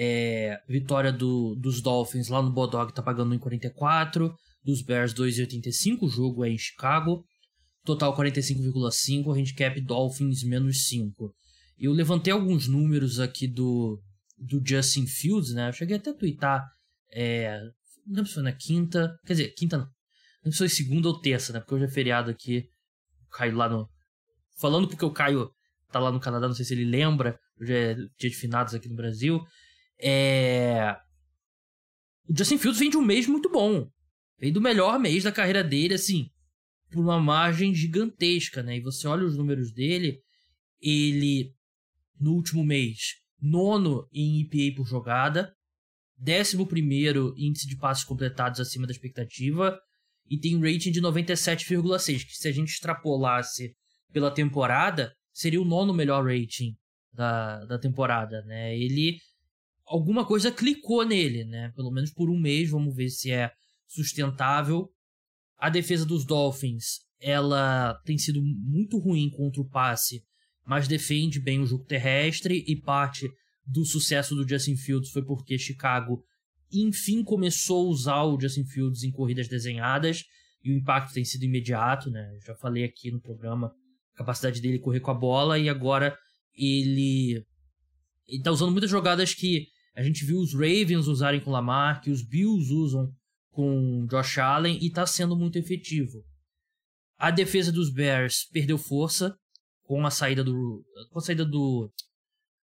[0.00, 4.32] É, vitória do, dos Dolphins lá no Bodog tá pagando 1,44.
[4.64, 6.02] Dos Bears 2,85.
[6.02, 7.24] O jogo é em Chicago.
[7.84, 9.36] Total 45,5.
[9.36, 11.34] Handicap Dolphins menos 5.
[11.76, 14.00] Eu levantei alguns números aqui do,
[14.38, 15.68] do Justin Fields, né?
[15.68, 16.64] Eu cheguei até a twittar.
[17.12, 17.58] É,
[18.06, 19.18] não lembro se foi na quinta.
[19.26, 19.84] Quer dizer, quinta não.
[19.84, 19.92] Não
[20.44, 21.58] lembro se foi segunda ou terça, né?
[21.58, 22.68] Porque hoje é feriado aqui.
[23.32, 23.88] Caio lá no.
[24.60, 25.50] Falando porque o Caio
[25.90, 27.36] tá lá no Canadá, não sei se ele lembra.
[27.60, 29.40] Hoje é dia de finados aqui no Brasil.
[30.00, 30.96] É...
[32.28, 33.88] O Justin Fields vem de um mês muito bom.
[34.38, 36.30] Vem do melhor mês da carreira dele, assim,
[36.90, 38.76] por uma margem gigantesca, né?
[38.76, 40.20] E você olha os números dele,
[40.80, 41.52] ele,
[42.20, 45.52] no último mês, nono em EPA por jogada,
[46.16, 49.78] décimo primeiro índice de passos completados acima da expectativa,
[50.30, 53.74] e tem um rating de 97,6, que se a gente extrapolasse
[54.12, 56.76] pela temporada, seria o nono melhor rating
[57.12, 58.76] da, da temporada, né?
[58.76, 59.18] Ele
[59.88, 61.72] alguma coisa clicou nele, né?
[61.74, 63.50] Pelo menos por um mês, vamos ver se é
[63.86, 64.88] sustentável.
[65.56, 70.22] A defesa dos Dolphins, ela tem sido muito ruim contra o passe,
[70.64, 73.28] mas defende bem o jogo terrestre e parte
[73.66, 76.22] do sucesso do Justin Fields foi porque Chicago
[76.72, 80.24] enfim começou a usar o Justin Fields em corridas desenhadas
[80.62, 82.30] e o impacto tem sido imediato, né?
[82.44, 83.72] Já falei aqui no programa
[84.14, 86.16] a capacidade dele correr com a bola e agora
[86.54, 87.42] ele
[88.26, 92.08] ele tá usando muitas jogadas que a gente viu os Ravens usarem com Lamar, que
[92.08, 93.12] os Bills usam
[93.50, 96.24] com Josh Allen e está sendo muito efetivo.
[97.18, 99.36] A defesa dos Bears perdeu força
[99.82, 101.92] com a saída do com a saída do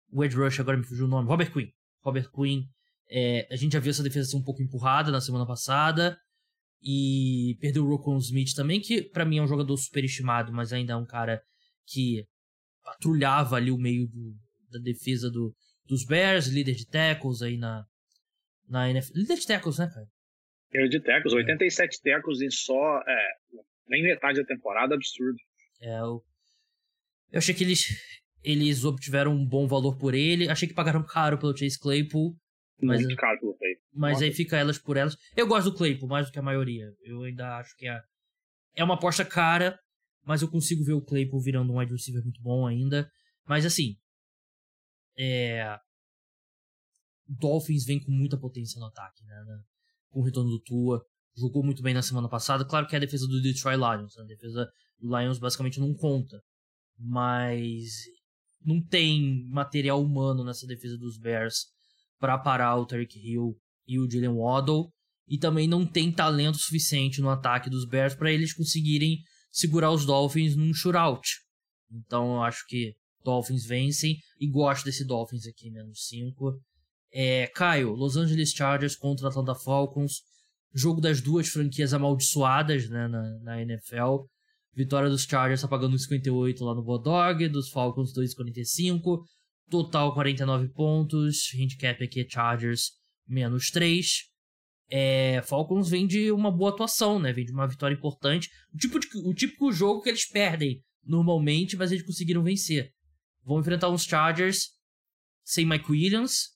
[0.10, 1.68] o Edge Rush, agora me fugiu o nome, Robert Quinn.
[2.02, 2.64] Robert Quinn,
[3.10, 6.18] é, a gente já viu essa defesa ser um pouco empurrada na semana passada
[6.82, 10.94] e perdeu o Rocco Smith também, que para mim é um jogador superestimado, mas ainda
[10.94, 11.44] é um cara
[11.86, 12.26] que
[12.82, 14.34] patrulhava ali o meio do,
[14.72, 15.54] da defesa do,
[15.88, 17.86] dos Bears, líder de tackles aí na,
[18.68, 19.14] na NFL.
[19.16, 20.08] Líder de tackles, né, cara?
[20.74, 22.12] Líder de tackles, 87 é.
[22.12, 23.30] tackles em só é,
[23.88, 25.38] Nem metade da temporada, absurdo.
[25.82, 26.24] É, eu,
[27.32, 27.88] eu achei que eles,
[28.44, 30.50] eles obtiveram um bom valor por ele.
[30.50, 32.36] Achei que pagaram caro pelo Chase Claypool.
[32.82, 33.84] Mas, Muito caro pelo Claypool.
[33.94, 34.26] Mas Nossa.
[34.26, 35.18] aí fica elas por elas.
[35.36, 36.86] Eu gosto do Claypool mais do que a maioria.
[37.04, 38.00] Eu ainda acho que é,
[38.76, 39.80] é uma aposta cara,
[40.26, 43.10] mas eu consigo ver o Claypool virando um wide receiver muito bom ainda.
[43.48, 43.96] Mas assim,
[45.18, 45.78] é...
[47.28, 49.44] Dolphins vem com muita potência no ataque, né?
[49.46, 49.60] né?
[50.10, 51.04] Com o retorno do Tua.
[51.36, 52.66] Jogou muito bem na semana passada.
[52.66, 54.16] Claro que é a defesa do Detroit Lions.
[54.16, 54.24] Né?
[54.24, 56.42] A defesa do Lions basicamente não conta.
[56.98, 57.90] Mas
[58.62, 61.66] não tem material humano nessa defesa dos Bears
[62.20, 64.92] para parar o Tarek Hill e o Jalen Waddle.
[65.28, 69.20] E também não tem talento suficiente no ataque dos Bears para eles conseguirem
[69.52, 71.28] segurar os Dolphins num shootout.
[71.92, 72.96] Então eu acho que
[73.28, 76.58] Dolphins vencem e gosto desse Dolphins aqui, menos 5.
[77.12, 80.22] É, Caio, Los Angeles Chargers contra Atlanta Falcons.
[80.74, 84.24] Jogo das duas franquias amaldiçoadas né, na, na NFL.
[84.74, 89.24] Vitória dos Chargers tá pagando 1,58 lá no Bodog, dos Falcons 2,45.
[89.70, 91.52] Total 49 pontos.
[91.54, 92.92] Handicap aqui é Chargers
[93.28, 94.08] menos 3.
[94.90, 97.34] É, Falcons vem de uma boa atuação, né?
[97.34, 98.50] Vem de uma vitória importante.
[98.74, 102.94] O, tipo de, o típico jogo que eles perdem normalmente, mas eles conseguiram vencer.
[103.48, 104.72] Vão enfrentar uns Chargers
[105.42, 106.50] sem Mike Williams,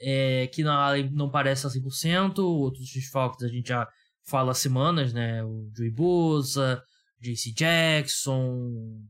[0.00, 2.38] é, que na não parece a 100%.
[2.38, 3.88] Outros desfalques a gente já
[4.24, 5.42] fala há semanas, né?
[5.42, 6.80] O Joey Bosa,
[7.20, 9.04] JC Jackson,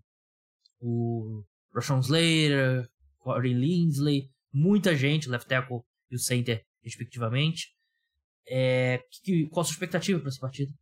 [0.81, 1.45] o
[1.75, 7.75] Rashawn Slater, Corey Lindsley, muita gente, left tackle e o center, respectivamente.
[8.49, 10.73] É, que, qual a sua expectativa para essa partida?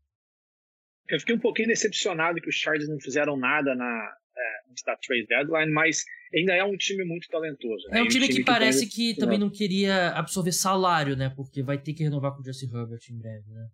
[1.08, 4.16] Eu fiquei um pouquinho decepcionado que os Chargers não fizeram nada na
[4.84, 6.04] da trade deadline, mas
[6.34, 7.88] ainda é um time muito talentoso.
[7.88, 7.98] Né?
[7.98, 11.32] É um time, um time que, parece que, que também não queria absorver salário, né?
[11.34, 13.68] Porque vai ter que renovar com o Jesse Herbert em breve, né?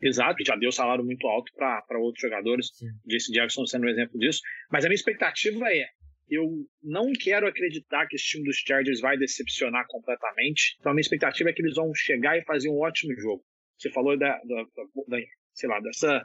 [0.00, 2.68] Exato, já deu salário muito alto para outros jogadores.
[2.74, 2.88] Sim.
[3.08, 4.40] Jesse Jackson sendo um exemplo disso.
[4.70, 5.86] Mas a minha expectativa é:
[6.28, 10.76] eu não quero acreditar que esse time dos Chargers vai decepcionar completamente.
[10.80, 13.42] Então a minha expectativa é que eles vão chegar e fazer um ótimo jogo.
[13.78, 15.18] Você falou da, da, da, da
[15.54, 16.22] sei lá, dessa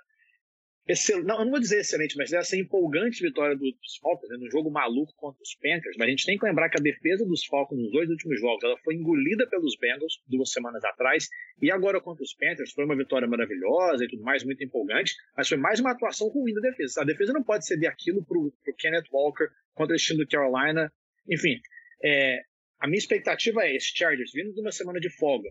[0.87, 4.49] excel, não, eu não vou dizer excelente, mas essa empolgante vitória dos Falcons, né, no
[4.49, 7.45] jogo maluco contra os Panthers, mas a gente tem que lembrar que a defesa dos
[7.45, 11.29] Falcons nos dois últimos jogos, ela foi engolida pelos Bengals duas semanas atrás,
[11.61, 15.47] e agora contra os Panthers foi uma vitória maravilhosa e tudo mais, muito empolgante, mas
[15.47, 17.01] foi mais uma atuação ruim da defesa.
[17.01, 20.91] A defesa não pode ceder aquilo pro, pro Kenneth Walker contra esse time do Carolina.
[21.29, 21.59] Enfim,
[22.03, 22.41] é,
[22.79, 25.49] a minha expectativa é esse Chargers, vindo de uma semana de folga,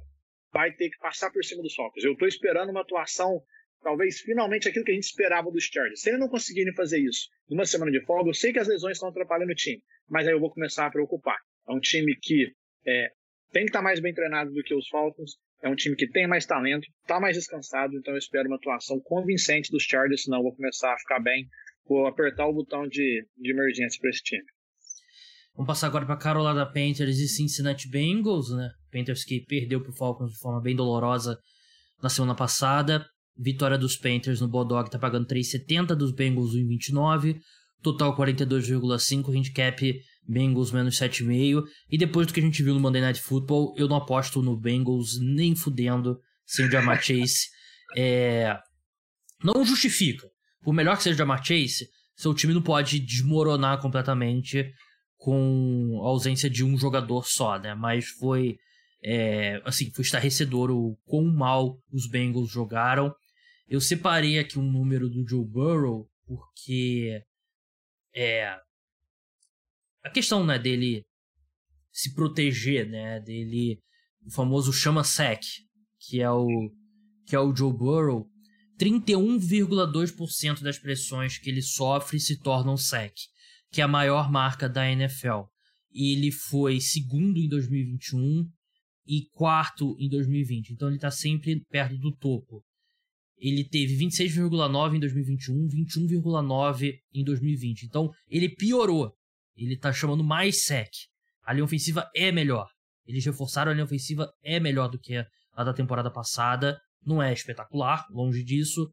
[0.53, 2.03] vai ter que passar por cima dos Falcons.
[2.03, 3.41] Eu estou esperando uma atuação
[3.83, 6.01] talvez finalmente aquilo que a gente esperava dos Chargers.
[6.01, 8.97] Se eles não conseguirem fazer isso numa semana de folga, eu sei que as lesões
[8.97, 11.39] estão atrapalhando o time, mas aí eu vou começar a preocupar.
[11.69, 12.53] É um time que
[12.87, 13.11] é,
[13.53, 16.27] tem que estar mais bem treinado do que os Falcons, é um time que tem
[16.27, 20.45] mais talento, está mais descansado, então eu espero uma atuação convincente dos Chargers, senão eu
[20.45, 21.47] vou começar a ficar bem,
[21.87, 24.45] vou apertar o botão de, de emergência para esse time.
[25.55, 28.71] Vamos passar agora para Carolina Panthers e Cincinnati Bengals, né?
[28.91, 31.39] Panthers que perdeu para o Falcons de forma bem dolorosa
[32.03, 33.05] na semana passada.
[33.43, 37.41] Vitória dos Panthers no Bodog tá pagando 3,70, dos Bengals 1,29.
[37.83, 41.65] Total 42,5, handicap Bengals menos 7,5.
[41.91, 44.61] E depois do que a gente viu no Monday Night Football, eu não aposto no
[44.61, 47.49] Bengals nem fudendo sem o Jamar Chase.
[47.97, 48.59] É...
[49.43, 50.29] Não justifica.
[50.63, 54.71] Por melhor que seja o Jamar Chase, seu time não pode desmoronar completamente
[55.17, 57.75] com a ausência de um jogador só, né?
[57.75, 58.59] Mas foi...
[59.03, 63.15] É, assim, foi estarrecedor o quão mal os Bengals jogaram.
[63.71, 67.23] Eu separei aqui um número do Joe Burrow porque
[68.13, 68.59] é
[70.03, 71.07] a questão né dele
[71.93, 73.81] se proteger, né, dele
[74.27, 75.41] o famoso chama sec,
[76.01, 76.49] que é o
[77.25, 78.29] que é o Joe Burrow,
[78.77, 83.15] 31,2% das pressões que ele sofre se tornam sec,
[83.71, 85.45] que é a maior marca da NFL.
[85.93, 88.51] Ele foi segundo em 2021
[89.07, 90.73] e quarto em 2020.
[90.73, 92.65] Então ele está sempre perto do topo
[93.41, 97.85] ele teve 26,9 em 2021, 21,9 em 2020.
[97.85, 99.13] Então, ele piorou.
[99.57, 100.91] Ele tá chamando mais sec.
[101.43, 102.69] A linha ofensiva é melhor.
[103.07, 105.17] Eles reforçaram a linha ofensiva é melhor do que
[105.55, 106.79] a da temporada passada.
[107.05, 108.91] Não é espetacular, longe disso.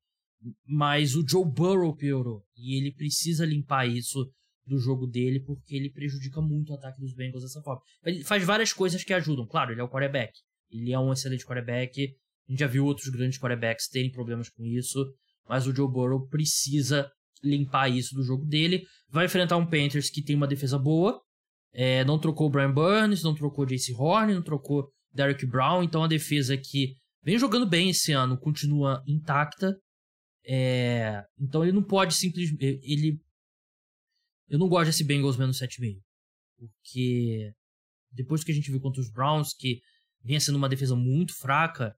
[0.65, 2.43] Mas o Joe Burrow piorou.
[2.55, 4.31] E ele precisa limpar isso
[4.65, 7.81] do jogo dele, porque ele prejudica muito o ataque dos Bengals dessa forma.
[8.03, 9.45] Ele faz várias coisas que ajudam.
[9.45, 10.33] Claro, ele é o quarterback.
[10.69, 12.15] Ele é um excelente quarterback
[12.47, 15.05] a gente já viu outros grandes quarterbacks terem problemas com isso,
[15.47, 17.09] mas o Joe Burrow precisa
[17.43, 18.85] limpar isso do jogo dele.
[19.09, 21.21] Vai enfrentar um Panthers que tem uma defesa boa,
[21.73, 25.83] é, não trocou o Brian Burns, não trocou o Jace Horn, não trocou Derek Brown,
[25.83, 29.75] então a defesa que vem jogando bem esse ano continua intacta.
[30.45, 32.63] É, então ele não pode simplesmente.
[32.81, 33.19] Ele.
[34.47, 35.99] Eu não gosto desse Bengals menos 7,5.
[36.57, 37.51] Porque
[38.11, 39.81] depois que a gente viu contra os Browns, que
[40.23, 41.93] vinha sendo uma defesa muito fraca,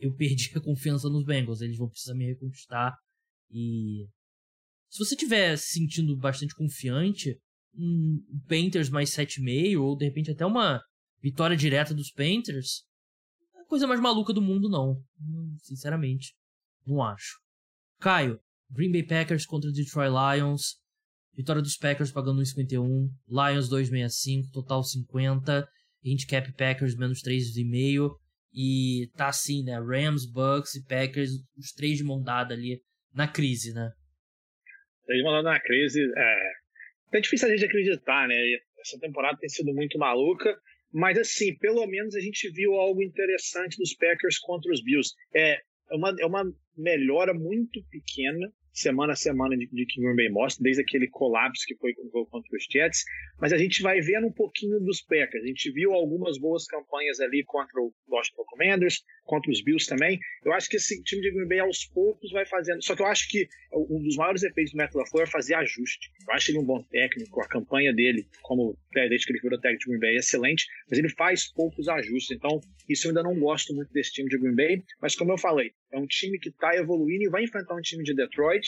[0.00, 1.60] eu perdi a confiança nos Bengals.
[1.60, 2.96] Eles vão precisar me reconquistar.
[3.50, 4.06] E
[4.88, 7.38] se você tiver se sentindo bastante confiante,
[7.74, 10.82] um Panthers mais 7,5 ou de repente até uma
[11.20, 12.84] vitória direta dos Panthers,
[13.54, 15.02] é a coisa mais maluca do mundo não.
[15.20, 16.34] Hum, sinceramente,
[16.86, 17.38] não acho.
[18.00, 20.76] Caio, Green Bay Packers contra Detroit Lions.
[21.34, 23.08] Vitória dos Packers pagando 1,51.
[23.28, 24.50] Lions 2,65.
[24.52, 25.68] Total 50.
[26.04, 28.10] Handicap Packers menos 3,5.
[28.52, 29.78] E tá assim, né?
[29.78, 32.82] Rams, Bucks e Packers, os três de mão dada ali
[33.14, 33.90] na crise, né?
[35.06, 36.00] Três de mão dada na crise.
[36.16, 36.52] É,
[37.12, 38.34] é difícil a gente acreditar, né?
[38.80, 40.58] Essa temporada tem sido muito maluca.
[40.92, 45.14] Mas, assim, pelo menos a gente viu algo interessante dos Packers contra os Bills.
[45.34, 46.44] É, é uma, é uma
[46.76, 51.64] melhora muito pequena semana a semana de, de que Green Bay mostra, desde aquele colapso
[51.66, 53.04] que foi contra os Jets,
[53.40, 55.44] mas a gente vai vendo um pouquinho dos Packers.
[55.44, 60.18] A gente viu algumas boas campanhas ali contra o Washington Commanders, contra os Bills também.
[60.42, 62.82] Eu acho que esse time de Green Bay aos poucos vai fazendo.
[62.82, 66.10] Só que eu acho que um dos maiores efeitos do Matt LaFleur é fazer ajuste.
[66.26, 69.84] Eu acho ele um bom técnico, a campanha dele, como desde que ele virou técnico
[69.84, 72.36] de Green Bay, é excelente, mas ele faz poucos ajustes.
[72.36, 75.38] Então, isso eu ainda não gosto muito desse time de Green Bay, mas como eu
[75.38, 78.66] falei, é um time que está evoluindo e vai enfrentar um time de Detroit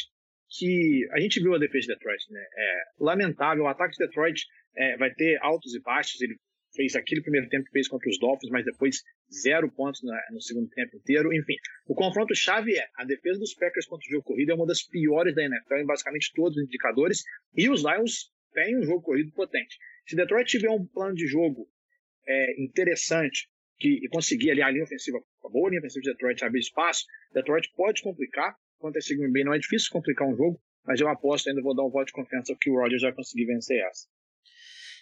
[0.51, 2.45] que a gente viu a defesa de Detroit, né?
[2.57, 3.65] É lamentável.
[3.65, 4.45] O ataque de Detroit
[4.77, 6.21] é, vai ter altos e baixos.
[6.21, 6.37] Ele
[6.81, 10.69] fez aquele primeiro tempo que fez contra os Dolphins, mas depois zero pontos no segundo
[10.71, 11.31] tempo inteiro.
[11.35, 11.55] Enfim,
[11.87, 14.83] o confronto chave é a defesa dos Packers contra o jogo corrido é uma das
[14.83, 17.23] piores da NFL em basicamente todos os indicadores.
[17.55, 19.77] E os Lions têm um jogo corrido potente.
[20.07, 21.69] Se Detroit tiver um plano de jogo
[22.27, 26.43] é, interessante que, e conseguir ali a linha ofensiva, a boa linha ofensiva de Detroit
[26.43, 29.45] abrir espaço, Detroit pode complicar contra esse Green Bay.
[29.45, 32.13] Não é difícil complicar um jogo, mas eu aposto ainda, vou dar um voto de
[32.13, 34.09] confiança que o Rodgers vai conseguir vencer essa.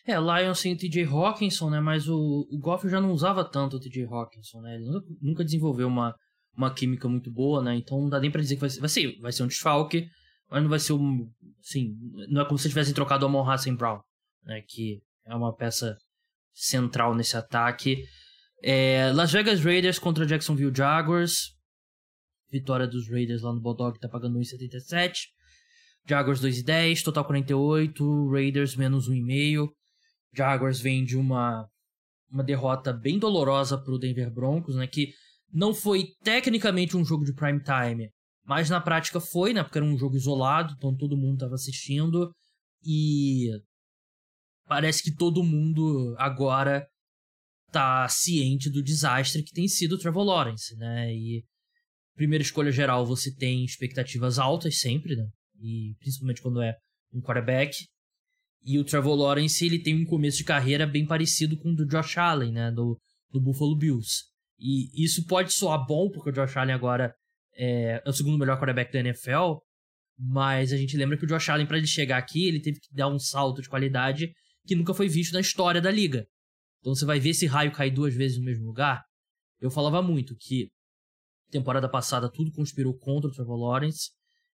[0.06, 1.80] É, Lions sem o TJ Hawkinson, né?
[1.80, 4.76] Mas o, o Goff já não usava tanto o TJ Hawkinson, né?
[4.76, 6.14] Ele nunca, nunca, desenvolveu uma,
[6.56, 7.76] uma química muito boa, né?
[7.76, 8.80] Então não dá nem pra dizer que vai ser.
[8.80, 10.06] Vai ser, vai ser um desfalque,
[10.50, 11.30] mas não vai ser um.
[11.60, 11.94] Sim,
[12.30, 14.00] não é como se tivessem trocado o Amon Hassan Brown,
[14.44, 14.62] né?
[14.66, 15.96] Que é uma peça
[16.54, 18.02] central nesse ataque.
[18.62, 21.56] É, Las Vegas Raiders contra Jacksonville Jaguars.
[22.50, 25.26] Vitória dos Raiders lá no Bulldog tá pagando 1,77.
[26.08, 28.30] Jaguars 2,10, total 48.
[28.30, 29.68] Raiders menos 1,5.
[30.34, 31.68] Jaguars vem de uma,
[32.30, 34.86] uma derrota bem dolorosa pro Denver Broncos, né?
[34.86, 35.12] Que
[35.52, 38.10] não foi tecnicamente um jogo de prime time,
[38.44, 39.62] mas na prática foi, né?
[39.62, 42.30] Porque era um jogo isolado, então todo mundo estava assistindo.
[42.84, 43.48] E
[44.66, 46.86] parece que todo mundo agora
[47.70, 51.12] tá ciente do desastre que tem sido o Trevor Lawrence, né?
[51.12, 51.44] E
[52.14, 55.26] primeira escolha geral você tem expectativas altas sempre, né?
[55.60, 56.74] E principalmente quando é
[57.12, 57.76] um quarterback.
[58.62, 61.86] E o Trevor Lawrence, ele tem um começo de carreira bem parecido com o do
[61.86, 62.70] Josh Allen, né?
[62.70, 62.98] Do,
[63.30, 64.24] do Buffalo Bills.
[64.58, 67.14] E isso pode soar bom, porque o Josh Allen agora
[67.54, 69.58] é, é o segundo melhor quarterback da NFL,
[70.18, 72.92] mas a gente lembra que o Josh Allen, para ele chegar aqui, ele teve que
[72.92, 74.32] dar um salto de qualidade
[74.66, 76.26] que nunca foi visto na história da liga.
[76.80, 79.04] Então você vai ver esse raio cair duas vezes no mesmo lugar.
[79.60, 80.70] Eu falava muito que
[81.50, 84.10] temporada passada tudo conspirou contra o Trevor Lawrence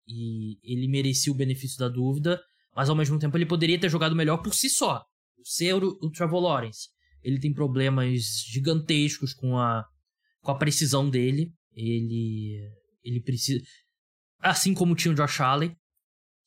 [0.07, 2.41] e ele merecia o benefício da dúvida,
[2.75, 5.03] mas ao mesmo tempo ele poderia ter jogado melhor por si só.
[5.43, 6.89] Ser o, o Trevor Lawrence.
[7.23, 9.85] Ele tem problemas gigantescos com a,
[10.41, 11.51] com a precisão dele.
[11.73, 12.59] Ele,
[13.03, 13.63] ele precisa.
[14.39, 15.75] Assim como tinha o Josh Allen.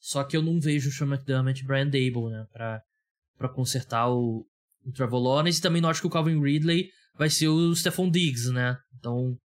[0.00, 2.46] Só que eu não vejo o Sean McDermott e Brian Dable, né?
[2.52, 2.82] Pra,
[3.38, 4.46] pra consertar o,
[4.84, 5.58] o Trevor Lawrence.
[5.58, 8.76] E também não acho que o Calvin Ridley vai ser o Stephon Diggs, né?
[8.98, 9.36] Então,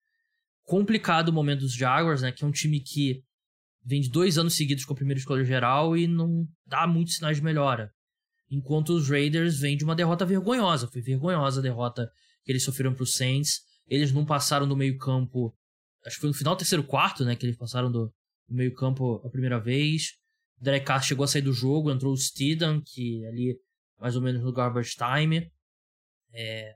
[0.64, 2.32] complicado o momento dos Jaguars, né?
[2.32, 3.24] Que é um time que
[3.84, 7.38] vem de dois anos seguidos com a primeira escolha geral e não dá muitos sinais
[7.38, 7.92] de melhora.
[8.50, 10.88] Enquanto os Raiders vêm de uma derrota vergonhosa.
[10.88, 12.12] Foi vergonhosa a derrota
[12.44, 13.62] que eles sofreram para os Saints.
[13.88, 15.56] Eles não passaram do meio campo.
[16.06, 17.36] Acho que foi no final do terceiro quarto, né?
[17.36, 18.12] Que eles passaram do,
[18.48, 20.16] do meio campo a primeira vez.
[20.60, 23.56] Derek Carr chegou a sair do jogo, entrou o Steedham, que ali
[24.00, 25.52] mais ou menos no garbage time.
[26.34, 26.76] É...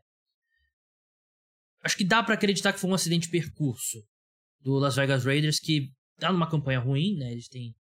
[1.82, 4.06] Acho que dá para acreditar que foi um acidente de percurso
[4.62, 7.32] do Las Vegas Raiders, que tá numa campanha ruim, né?
[7.32, 7.76] Eles têm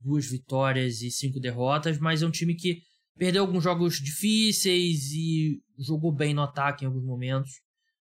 [0.00, 2.80] duas vitórias e cinco derrotas, mas é um time que
[3.16, 7.50] perdeu alguns jogos difíceis e jogou bem no ataque em alguns momentos.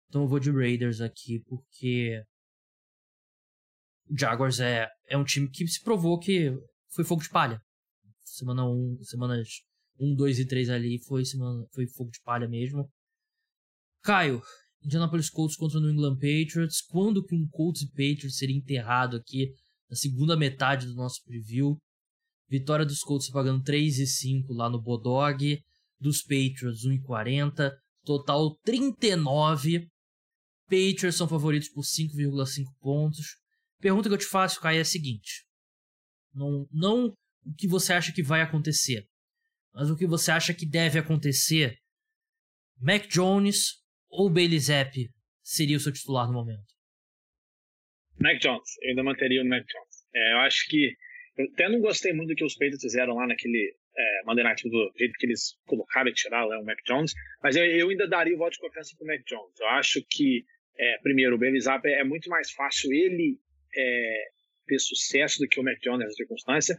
[0.08, 2.22] Então eu vou de Raiders aqui, porque
[4.08, 6.52] o Jaguars é, é um time que se provou que
[6.90, 7.60] foi fogo de palha.
[8.24, 9.48] Semana 1, um, semanas
[9.98, 12.88] 1, 2 e 3 ali foi, semana, foi fogo de palha mesmo.
[14.02, 14.40] Caio,
[14.84, 16.80] Indianapolis Colts contra o New England Patriots.
[16.82, 19.52] Quando que um Colts e Patriots seria enterrado aqui
[19.88, 21.78] na segunda metade do nosso preview.
[22.48, 25.60] Vitória dos Colts pagando 3,5 lá no Bodog,
[25.98, 27.72] dos Patriots 1,40,
[28.04, 29.88] total 39.
[30.64, 33.36] Patriots são favoritos por 5,5 pontos.
[33.80, 35.44] Pergunta que eu te faço, Kai, é a seguinte:
[36.32, 37.14] não, não
[37.44, 39.06] o que você acha que vai acontecer,
[39.72, 41.76] mas o que você acha que deve acontecer.
[42.78, 45.10] Mac Jones ou Bailey Zapp
[45.42, 46.75] seria o seu titular no momento?
[48.20, 50.06] Mac Jones, eu ainda manteria o Mac Jones.
[50.14, 50.96] É, eu acho que.
[51.36, 54.68] Eu até não gostei muito do que os Patriots fizeram lá naquele é, Monday Night,
[54.68, 57.12] do jeito que eles colocaram e tiraram lá, o Mac Jones,
[57.42, 59.58] mas eu, eu ainda daria o voto de confiança pro Mac Jones.
[59.60, 60.44] Eu acho que,
[60.78, 63.38] é, primeiro, o Bailey Zapp é, é muito mais fácil ele
[63.76, 64.24] é,
[64.66, 66.76] ter sucesso do que o Mac Jones nessa circunstância.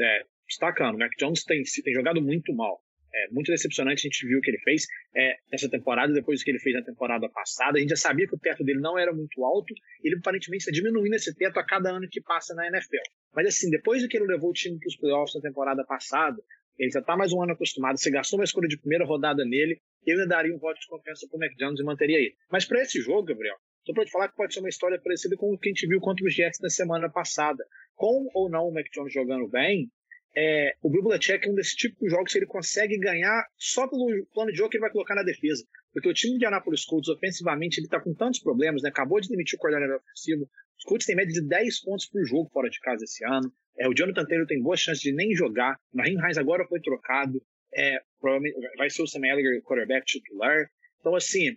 [0.00, 2.83] É, destacando, o Mac Jones tem, tem jogado muito mal.
[3.14, 5.36] É muito decepcionante, a gente viu o que ele fez é,
[5.70, 7.78] temporada, depois do que ele fez na temporada passada.
[7.78, 10.72] A gente já sabia que o teto dele não era muito alto, ele aparentemente está
[10.72, 12.96] diminuindo esse teto a cada ano que passa na NFL.
[13.34, 16.42] Mas assim, depois do que ele levou o time para os playoffs na temporada passada,
[16.78, 19.80] ele já está mais um ano acostumado, você gastou uma escolha de primeira rodada nele,
[20.04, 22.34] eu ainda daria um voto de confiança para o Jones e manteria ele.
[22.50, 23.56] Mas para esse jogo, Gabriel,
[23.86, 25.86] só para te falar que pode ser uma história parecida com o que a gente
[25.86, 27.64] viu contra os Jets na semana passada.
[27.94, 29.88] Com ou não o Mac jogando bem,
[30.36, 33.86] é, o Bill Belichick é um desses tipos de jogos que ele consegue ganhar só
[33.86, 35.64] pelo plano de jogo que ele vai colocar na defesa.
[35.92, 38.88] Porque o time de Anápolis Colts, ofensivamente, ele está com tantos problemas, né?
[38.88, 40.48] Acabou de demitir o coordenador ofensivo.
[40.76, 43.52] Os Colts têm média de 10 pontos por jogo fora de casa esse ano.
[43.78, 45.78] É, o Jonathan Taylor tem boas chances de nem jogar.
[45.92, 47.40] O Naheem Hines agora foi trocado.
[47.72, 50.68] É, provavelmente vai ser o Sam Ellinger, quarterback titular.
[50.98, 51.56] Então, assim,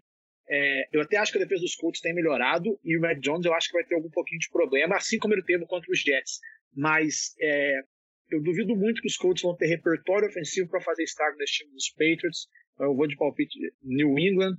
[0.49, 3.45] é, eu até acho que a defesa dos Colts tem melhorado e o Matt Jones
[3.45, 5.99] eu acho que vai ter algum pouquinho de problema, assim como ele teve contra os
[5.99, 6.39] Jets.
[6.75, 7.81] Mas é,
[8.29, 11.71] eu duvido muito que os Colts vão ter repertório ofensivo para fazer estrago nesse time
[11.71, 12.47] dos Patriots.
[12.79, 14.55] Eu vou de palpite New England.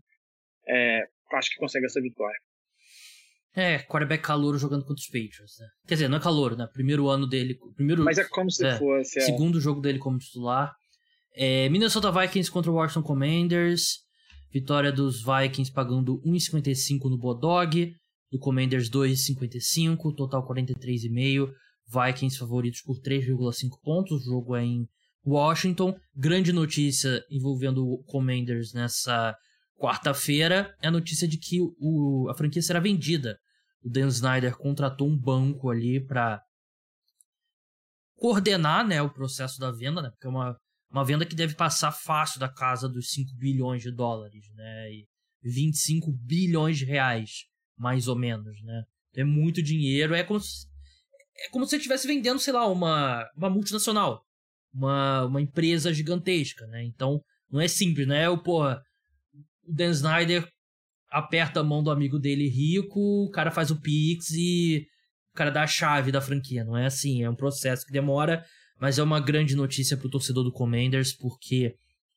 [0.66, 1.02] É,
[1.32, 2.38] acho que consegue essa vitória.
[3.54, 5.66] É, quarterback calouro jogando contra os Patriots, né?
[5.86, 6.68] Quer dizer, não é calouro, né?
[6.72, 7.58] Primeiro ano dele.
[7.74, 9.18] Primeiro, Mas é como se é, fosse.
[9.18, 9.22] É.
[9.22, 10.74] Segundo jogo dele como titular.
[11.34, 14.06] É, Minnesota Vikings contra o Washington Commanders.
[14.52, 17.92] Vitória dos Vikings pagando 1,55 no Bodog.
[18.30, 20.14] Do Commanders 2,55.
[20.16, 21.50] Total 43,5.
[21.88, 24.22] Vikings favoritos por 3,5 pontos.
[24.22, 24.88] O jogo é em
[25.26, 25.98] Washington.
[26.14, 29.36] Grande notícia envolvendo o Commanders nessa
[29.78, 33.38] quarta-feira é a notícia de que o, a franquia será vendida.
[33.82, 36.42] O Dan Snyder contratou um banco ali para
[38.16, 40.58] coordenar né, o processo da venda, né, porque é uma,
[40.90, 45.06] uma venda que deve passar fácil da casa dos 5 bilhões de dólares, né, e
[45.44, 47.44] 25 bilhões de reais,
[47.78, 48.60] mais ou menos.
[48.62, 48.82] Né.
[49.14, 50.66] é muito dinheiro, é como se
[51.38, 54.22] é como se você estivesse vendendo, sei lá, uma, uma multinacional.
[54.72, 56.84] Uma, uma empresa gigantesca, né?
[56.84, 57.20] Então,
[57.50, 58.28] não é simples, né?
[58.28, 58.82] O, porra,
[59.66, 60.46] o Dan Snyder
[61.10, 64.86] aperta a mão do amigo dele rico, o cara faz o Pix e
[65.32, 66.64] o cara dá a chave da franquia.
[66.64, 68.44] Não é assim, é um processo que demora,
[68.78, 71.74] mas é uma grande notícia pro torcedor do Commanders, porque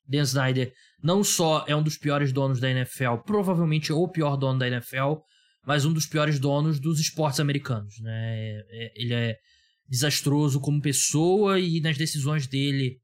[0.08, 4.60] Dan Snyder não só é um dos piores donos da NFL, provavelmente o pior dono
[4.60, 5.22] da NFL,
[5.66, 8.36] mas um dos piores donos dos esportes americanos, né?
[8.36, 9.38] É, é, ele é
[9.88, 13.00] desastroso como pessoa e nas decisões dele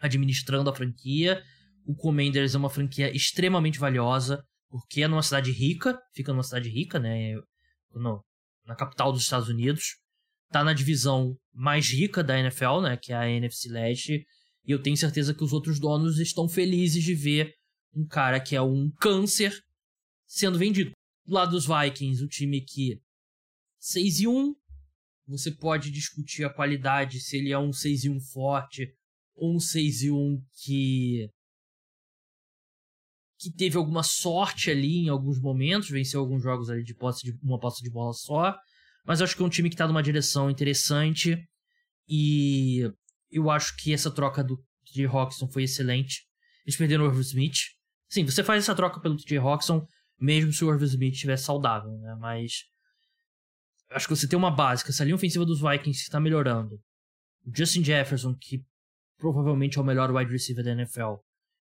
[0.00, 1.42] administrando a franquia.
[1.84, 6.68] O Commanders é uma franquia extremamente valiosa, porque é numa cidade rica, fica numa cidade
[6.68, 7.34] rica, né?
[7.94, 8.24] No,
[8.64, 9.96] na capital dos Estados Unidos.
[10.50, 12.96] Tá na divisão mais rica da NFL, né?
[12.96, 14.24] Que é a NFC Leste.
[14.64, 17.52] E eu tenho certeza que os outros donos estão felizes de ver
[17.94, 19.52] um cara que é um câncer
[20.26, 20.92] sendo vendido.
[21.24, 23.00] Do lado dos Vikings, o time que
[23.78, 24.54] 6 e 1,
[25.26, 28.94] você pode discutir a qualidade se ele é um 6 e 1 forte
[29.34, 31.30] ou um 6 e 1 que
[33.38, 37.36] que teve alguma sorte ali em alguns momentos, venceu alguns jogos ali de posse de
[37.42, 38.56] uma posse de bola só,
[39.04, 41.36] mas acho que é um time que está numa direção interessante
[42.08, 42.88] e
[43.30, 46.22] eu acho que essa troca do TJ Roxton foi excelente.
[46.64, 47.58] Eles perderam o Irv Smith.
[48.08, 49.84] Sim, você faz essa troca pelo TJ Roxton,
[50.22, 52.14] mesmo se o Irv Smith estiver saudável, né?
[52.20, 52.64] Mas
[53.90, 54.90] acho que você tem uma básica.
[54.90, 56.80] Essa linha ofensiva dos Vikings está melhorando.
[57.44, 58.64] O Justin Jefferson, que
[59.18, 61.16] provavelmente é o melhor wide receiver da NFL,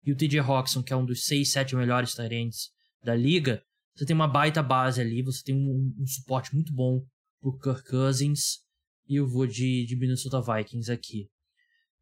[0.03, 2.69] e o TJ Hawkinson, que é um dos 6, 7 melhores tight
[3.01, 3.63] da liga,
[3.95, 7.01] você tem uma baita base ali, você tem um, um suporte muito bom
[7.39, 8.59] pro Kirk Cousins,
[9.07, 11.29] e eu vou de, de Minnesota Vikings aqui.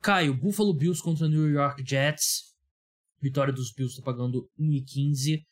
[0.02, 2.56] Caio, Buffalo Bills contra New York Jets.
[3.22, 5.44] Vitória dos Bills está pagando 1,15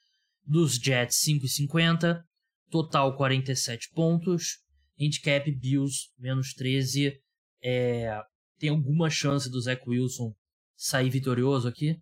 [0.46, 2.22] dos Jets 5,50,
[2.70, 4.60] total 47 pontos,
[5.00, 7.20] handicap Bills menos 13.
[7.64, 8.22] É,
[8.60, 10.34] tem alguma chance do Zach Wilson
[10.76, 11.98] sair vitorioso aqui?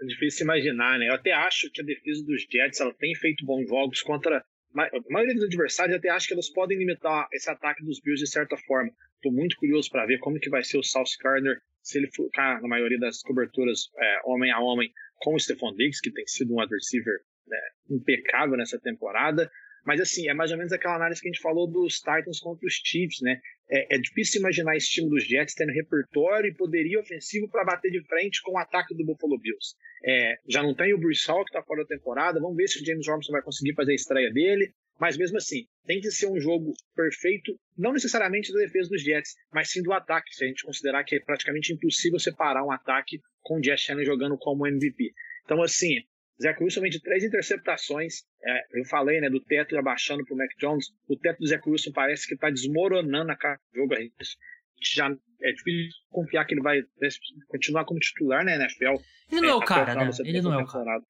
[0.00, 1.08] É difícil imaginar, né?
[1.08, 4.44] Eu até acho que a defesa dos Jets ela tem feito bons jogos contra
[4.76, 8.28] a maioria dos adversários até acha que elas podem limitar esse ataque dos Bills de
[8.28, 8.90] certa forma.
[9.14, 12.60] Estou muito curioso para ver como que vai ser o South Gardner se ele ficar
[12.60, 16.54] na maioria das coberturas é, homem a homem com o Stephon Diggs, que tem sido
[16.54, 17.58] um receiver né,
[17.90, 19.50] impecável nessa temporada.
[19.84, 22.66] Mas assim, é mais ou menos aquela análise que a gente falou dos Titans contra
[22.66, 23.38] os Chiefs, né?
[23.68, 27.90] É, é difícil imaginar esse time dos Jets tendo repertório e poderia ofensivo para bater
[27.90, 29.74] de frente com o ataque do Buffalo Bills.
[30.02, 32.80] É, já não tem o Bruce Hall, que está fora da temporada, vamos ver se
[32.80, 34.72] o James Robinson vai conseguir fazer a estreia dele.
[34.98, 39.34] Mas mesmo assim, tem que ser um jogo perfeito, não necessariamente da defesa dos Jets,
[39.52, 43.20] mas sim do ataque, se a gente considerar que é praticamente impossível separar um ataque
[43.42, 45.12] com o Jets Shannon jogando como MVP.
[45.44, 45.96] Então, assim,
[46.42, 48.22] Zach Wilson vem de três interceptações.
[48.42, 50.86] É, eu falei né, do teto abaixando para o Mac Jones.
[51.08, 53.94] O teto do Zach Wilson parece que está desmoronando a cada jogo.
[54.82, 56.82] Já é difícil confiar que ele vai
[57.48, 58.94] continuar como titular na NFL.
[59.30, 60.10] Ele não é, é o cara, né?
[60.24, 61.00] Ele não é o cara.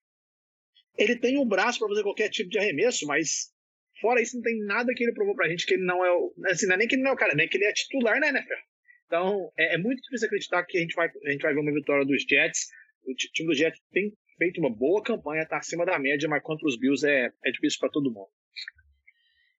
[0.96, 3.52] Ele tem o braço para fazer qualquer tipo de arremesso, mas
[4.00, 6.12] fora isso não tem nada que ele provou para a gente que ele não é
[6.12, 6.32] o.
[6.46, 8.20] Assim, não é nem que ele não é o cara, nem que ele é titular
[8.20, 8.62] na NFL.
[9.06, 11.72] Então, é, é muito difícil acreditar que a gente, vai, a gente vai ver uma
[11.72, 12.68] vitória dos Jets.
[13.06, 16.66] O time do Jets tem feito uma boa campanha, tá acima da média, mas contra
[16.66, 18.28] os Bills é, é difícil para todo mundo.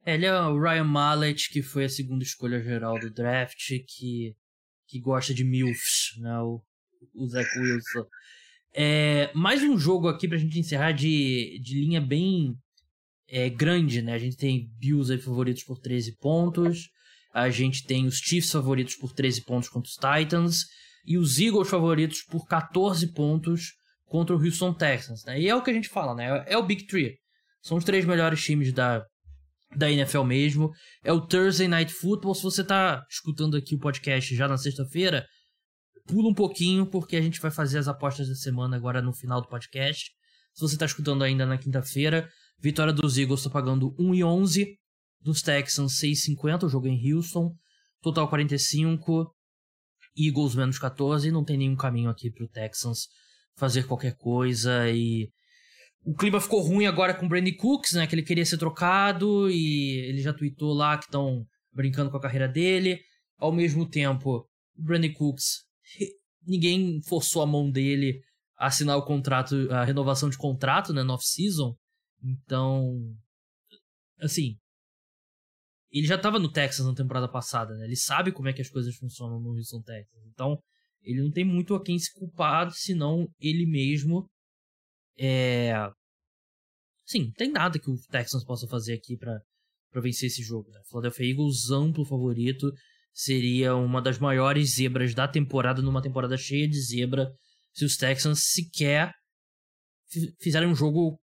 [0.05, 4.35] Ele é o Ryan Mallet, que foi a segunda escolha geral do draft, que,
[4.87, 6.39] que gosta de MILFs, né?
[6.41, 6.61] O,
[7.15, 8.05] o Zach Wilson.
[8.71, 12.55] É, mais um jogo aqui pra gente encerrar de, de linha bem
[13.27, 14.13] é, grande, né?
[14.13, 16.89] A gente tem Bills aí favoritos por 13 pontos,
[17.33, 20.65] a gente tem os Chiefs favoritos por 13 pontos contra os Titans,
[21.05, 23.73] e os Eagles favoritos por 14 pontos
[24.07, 25.39] contra o Houston Texans, né?
[25.39, 26.43] E é o que a gente fala, né?
[26.47, 27.17] É o Big Three.
[27.61, 29.03] São os três melhores times da,
[29.75, 30.71] da NFL mesmo.
[31.03, 32.35] É o Thursday Night Football.
[32.35, 35.25] Se você tá escutando aqui o podcast já na sexta-feira,
[36.07, 39.41] pula um pouquinho, porque a gente vai fazer as apostas da semana agora no final
[39.41, 40.11] do podcast.
[40.53, 42.29] Se você tá escutando ainda na quinta-feira,
[42.59, 44.67] vitória dos Eagles tá pagando 1,11.
[45.19, 46.65] Dos Texans, 6,50.
[46.65, 47.51] O jogo é em Houston.
[48.01, 49.33] Total 45.
[50.15, 51.31] Eagles menos 14.
[51.31, 53.07] Não tem nenhum caminho aqui pro Texans
[53.55, 55.29] fazer qualquer coisa e
[56.03, 59.49] o clima ficou ruim agora com o Brandy Cooks, né, que ele queria ser trocado
[59.49, 63.01] e ele já tweetou lá que estão brincando com a carreira dele.
[63.37, 64.47] Ao mesmo tempo,
[64.77, 65.63] o Cooks,
[66.45, 68.21] ninguém forçou a mão dele
[68.57, 71.75] a assinar o contrato, a renovação de contrato, né, no off-season.
[72.23, 73.15] Então,
[74.21, 74.57] assim,
[75.91, 77.85] ele já estava no Texas na temporada passada, né?
[77.85, 80.21] Ele sabe como é que as coisas funcionam no Houston Texas.
[80.27, 80.61] Então,
[81.05, 84.27] ele não tem muito a quem se culpar, senão ele mesmo.
[85.17, 85.73] É.
[87.05, 89.39] Sim, não tem nada que o Texans possa fazer aqui para
[90.01, 90.69] vencer esse jogo.
[90.71, 90.81] Né?
[90.89, 92.71] Philadelphia Eagles, amplo favorito,
[93.13, 97.31] seria uma das maiores zebras da temporada, numa temporada cheia de zebra,
[97.71, 99.13] se os Texans sequer
[100.41, 101.19] fizerem um jogo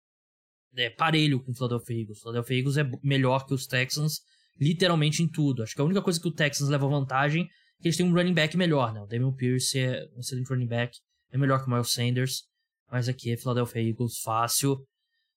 [0.75, 2.19] é, parelho com o Philadelphia Eagles.
[2.19, 4.19] O Philadelphia Eagles é melhor que os Texans,
[4.59, 5.63] literalmente em tudo.
[5.63, 7.47] Acho que a única coisa que o Texans leva vantagem
[7.82, 9.01] que eles têm um running back melhor, né?
[9.01, 10.97] O Damian Pierce é um excelente running back,
[11.32, 12.43] é melhor que o Miles Sanders,
[12.91, 14.86] mas aqui é Philadelphia Eagles fácil.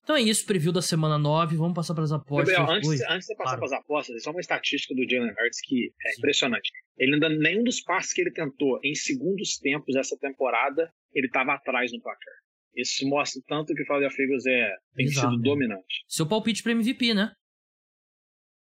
[0.03, 2.55] Então é isso, preview da semana 9, vamos passar para as apostas.
[2.55, 3.57] Gabriel, antes, antes de passar claro.
[3.57, 6.19] para as apostas, só uma estatística do Jalen Hurts que é Sim.
[6.19, 6.69] impressionante.
[6.95, 11.53] Ele ainda, nenhum dos passes que ele tentou em segundos tempos essa temporada, ele estava
[11.53, 12.35] atrás no placar.
[12.75, 15.31] Isso mostra tanto que o Philadelphia Eagles é, tem Exato.
[15.31, 16.03] sido dominante.
[16.07, 17.31] Seu palpite para MVP, né?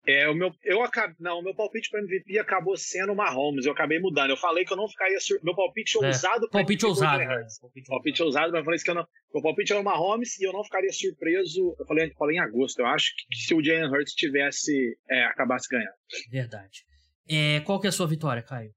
[0.07, 3.67] É, o meu, eu acabei, não, o meu palpite para MVP acabou sendo o Mahomes.
[3.67, 4.31] Eu acabei mudando.
[4.31, 5.41] Eu falei que eu não ficaria sur...
[5.43, 7.47] meu palpite é, ousado palpite ousado, né?
[7.61, 10.45] palpite, palpite ousado, mas eu falei que eu não, meu palpite era o Mahomes e
[10.45, 11.75] eu não ficaria surpreso.
[11.79, 12.79] Eu falei, falei em agosto.
[12.79, 15.95] Eu acho que, que se o Jalen Hurts tivesse é, acabasse ganhando.
[16.31, 16.85] Verdade.
[17.29, 18.73] É, qual que é a sua vitória, Caio?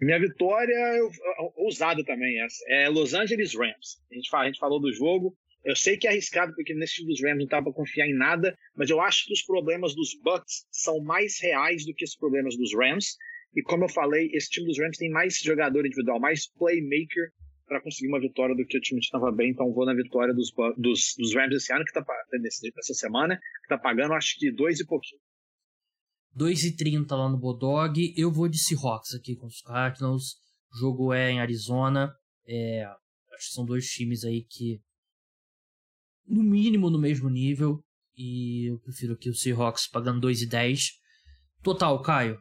[0.00, 0.76] Minha vitória,
[1.56, 3.98] ousada também essa, é Los Angeles Rams.
[4.10, 5.34] A gente, fala, a gente falou do jogo,
[5.66, 8.14] eu sei que é arriscado porque nesse time dos Rams não dá para confiar em
[8.14, 12.14] nada, mas eu acho que os problemas dos Bucks são mais reais do que os
[12.14, 13.16] problemas dos Rams.
[13.52, 17.32] E como eu falei, esse time dos Rams tem mais jogador individual, mais playmaker
[17.66, 19.50] para conseguir uma vitória do que o time estava bem.
[19.50, 22.04] Então vou na vitória dos, dos, dos Rams esse ano, que tá
[22.40, 25.20] nessa semana, que tá pagando acho que dois e pouquinho.
[26.38, 28.14] 2,30 lá no Bodog.
[28.16, 30.36] Eu vou de Seahawks aqui com os Cardinals.
[30.72, 32.14] O jogo é em Arizona.
[32.46, 32.84] É,
[33.34, 34.80] acho que são dois times aí que
[36.26, 37.82] no mínimo no mesmo nível.
[38.16, 40.92] E eu prefiro aqui o Seahawks pagando 2,10.
[41.62, 42.38] Total, Caio?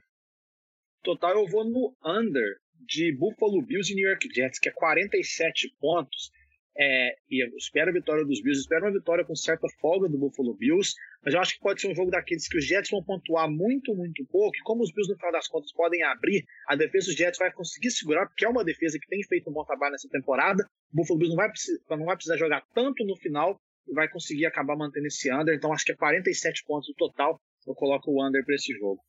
[1.03, 2.57] Total, eu vou no under
[2.87, 6.31] de Buffalo Bills e New York Jets, que é 47 pontos.
[6.77, 10.17] É, e eu espero a vitória dos Bills, espero uma vitória com certa folga do
[10.17, 13.01] Buffalo Bills, mas eu acho que pode ser um jogo daqueles que os Jets vão
[13.01, 16.75] pontuar muito, muito pouco, e como os Bills no final das contas podem abrir, a
[16.75, 19.63] defesa dos Jets vai conseguir segurar, porque é uma defesa que tem feito um bom
[19.63, 23.15] trabalho nessa temporada, o Buffalo Bills não vai, precisar, não vai precisar jogar tanto no
[23.15, 23.57] final
[23.93, 25.55] vai conseguir acabar mantendo esse under.
[25.55, 27.41] Então acho que é 47 pontos no total.
[27.65, 29.01] Eu coloco o under para esse jogo.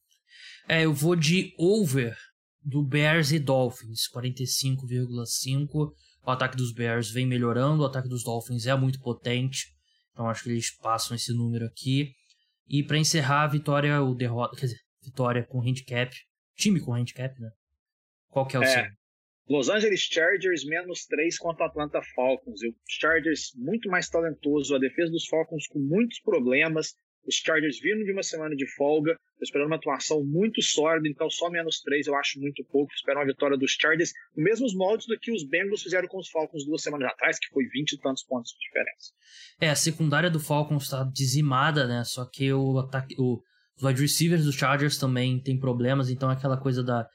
[0.68, 2.16] É, eu vou de over
[2.62, 5.92] do Bears e Dolphins, 45,5.
[6.24, 9.72] O ataque dos Bears vem melhorando, o ataque dos Dolphins é muito potente.
[10.12, 12.12] Então acho que eles passam esse número aqui.
[12.68, 16.12] E para encerrar a vitória ou derrota, quer dizer, vitória com handicap,
[16.56, 17.50] time com handicap, né?
[18.28, 18.95] Qual que é o é, seu?
[19.48, 22.62] Los Angeles Chargers menos 3 contra Atlanta Falcons.
[22.62, 26.96] O Chargers muito mais talentoso, a defesa dos Falcons com muitos problemas.
[27.24, 31.50] Os Chargers vindo de uma semana de folga, esperando uma atuação muito sólida, então só
[31.50, 32.92] menos 3 eu acho muito pouco.
[32.92, 36.28] Espero uma vitória dos Chargers, nos mesmos moldes do que os Bengals fizeram com os
[36.28, 39.12] Falcons duas semanas atrás, que foi 20 e tantos pontos de diferença.
[39.60, 42.02] É, a secundária do Falcons está dizimada, né?
[42.04, 43.40] Só que o ataque, o,
[43.76, 47.08] os wide receivers dos Chargers também tem problemas, então é aquela coisa da,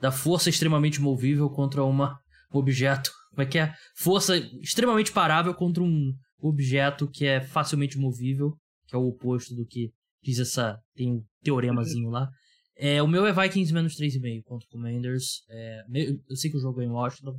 [0.00, 2.18] da força extremamente movível contra uma
[2.52, 3.10] objeto.
[3.30, 3.74] Como é que é?
[3.96, 8.56] Força extremamente parável contra um objeto que é facilmente movível
[8.88, 9.92] que é o oposto do que
[10.22, 10.80] diz essa.
[10.96, 12.28] Tem um teoremazinho lá.
[12.74, 15.42] É, o meu é Vikings menos 3,5 contra o Commanders.
[15.50, 15.82] É,
[16.28, 17.38] eu sei que o jogo é em Washington,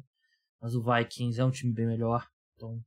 [0.61, 2.25] mas o Vikings é um time bem melhor.
[2.55, 2.79] Então,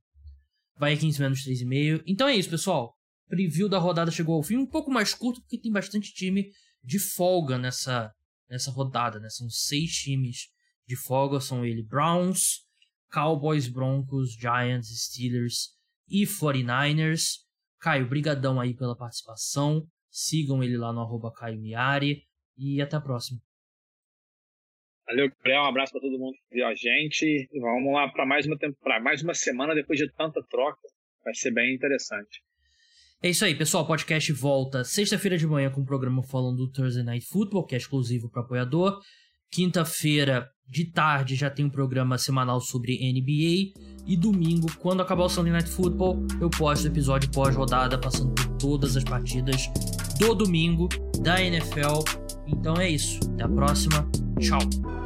[0.79, 2.03] Vikings menos 3,5.
[2.07, 2.95] Então é isso, pessoal.
[3.29, 4.57] Preview da rodada chegou ao fim.
[4.57, 6.51] Um pouco mais curto, porque tem bastante time
[6.85, 8.12] de folga nessa,
[8.53, 9.18] nessa rodada.
[9.18, 9.28] Né?
[9.30, 10.53] São seis times
[10.86, 11.40] de folga.
[11.40, 12.66] São ele Browns,
[13.11, 15.70] Cowboys, Broncos, Giants, Steelers
[16.09, 17.40] e 49ers.
[17.80, 19.84] Caio, brigadão aí pela participação.
[20.11, 22.28] Sigam ele lá no arroba Caio Miari.
[22.57, 23.40] E até a próxima.
[25.07, 25.62] Valeu, Gabriel.
[25.62, 27.48] Um abraço para todo mundo que viu a gente.
[27.61, 28.57] Vamos lá para mais uma
[29.00, 30.80] mais uma semana depois de tanta troca.
[31.24, 32.42] Vai ser bem interessante.
[33.23, 33.85] É isso aí, pessoal.
[33.85, 37.64] O podcast volta sexta-feira de manhã com o um programa falando do Thursday Night Football,
[37.64, 38.99] que é exclusivo para apoiador.
[39.49, 43.81] Quinta-feira de tarde já tem um programa semanal sobre NBA.
[44.07, 48.49] E domingo, quando acabar o Sunday Night Football, eu posto o episódio pós-rodada, passando por
[48.57, 49.68] todas as partidas
[50.18, 50.89] do domingo
[51.20, 52.03] da NFL.
[52.49, 53.20] Então é isso.
[53.35, 54.11] Até a próxima.
[54.41, 55.01] Tchau.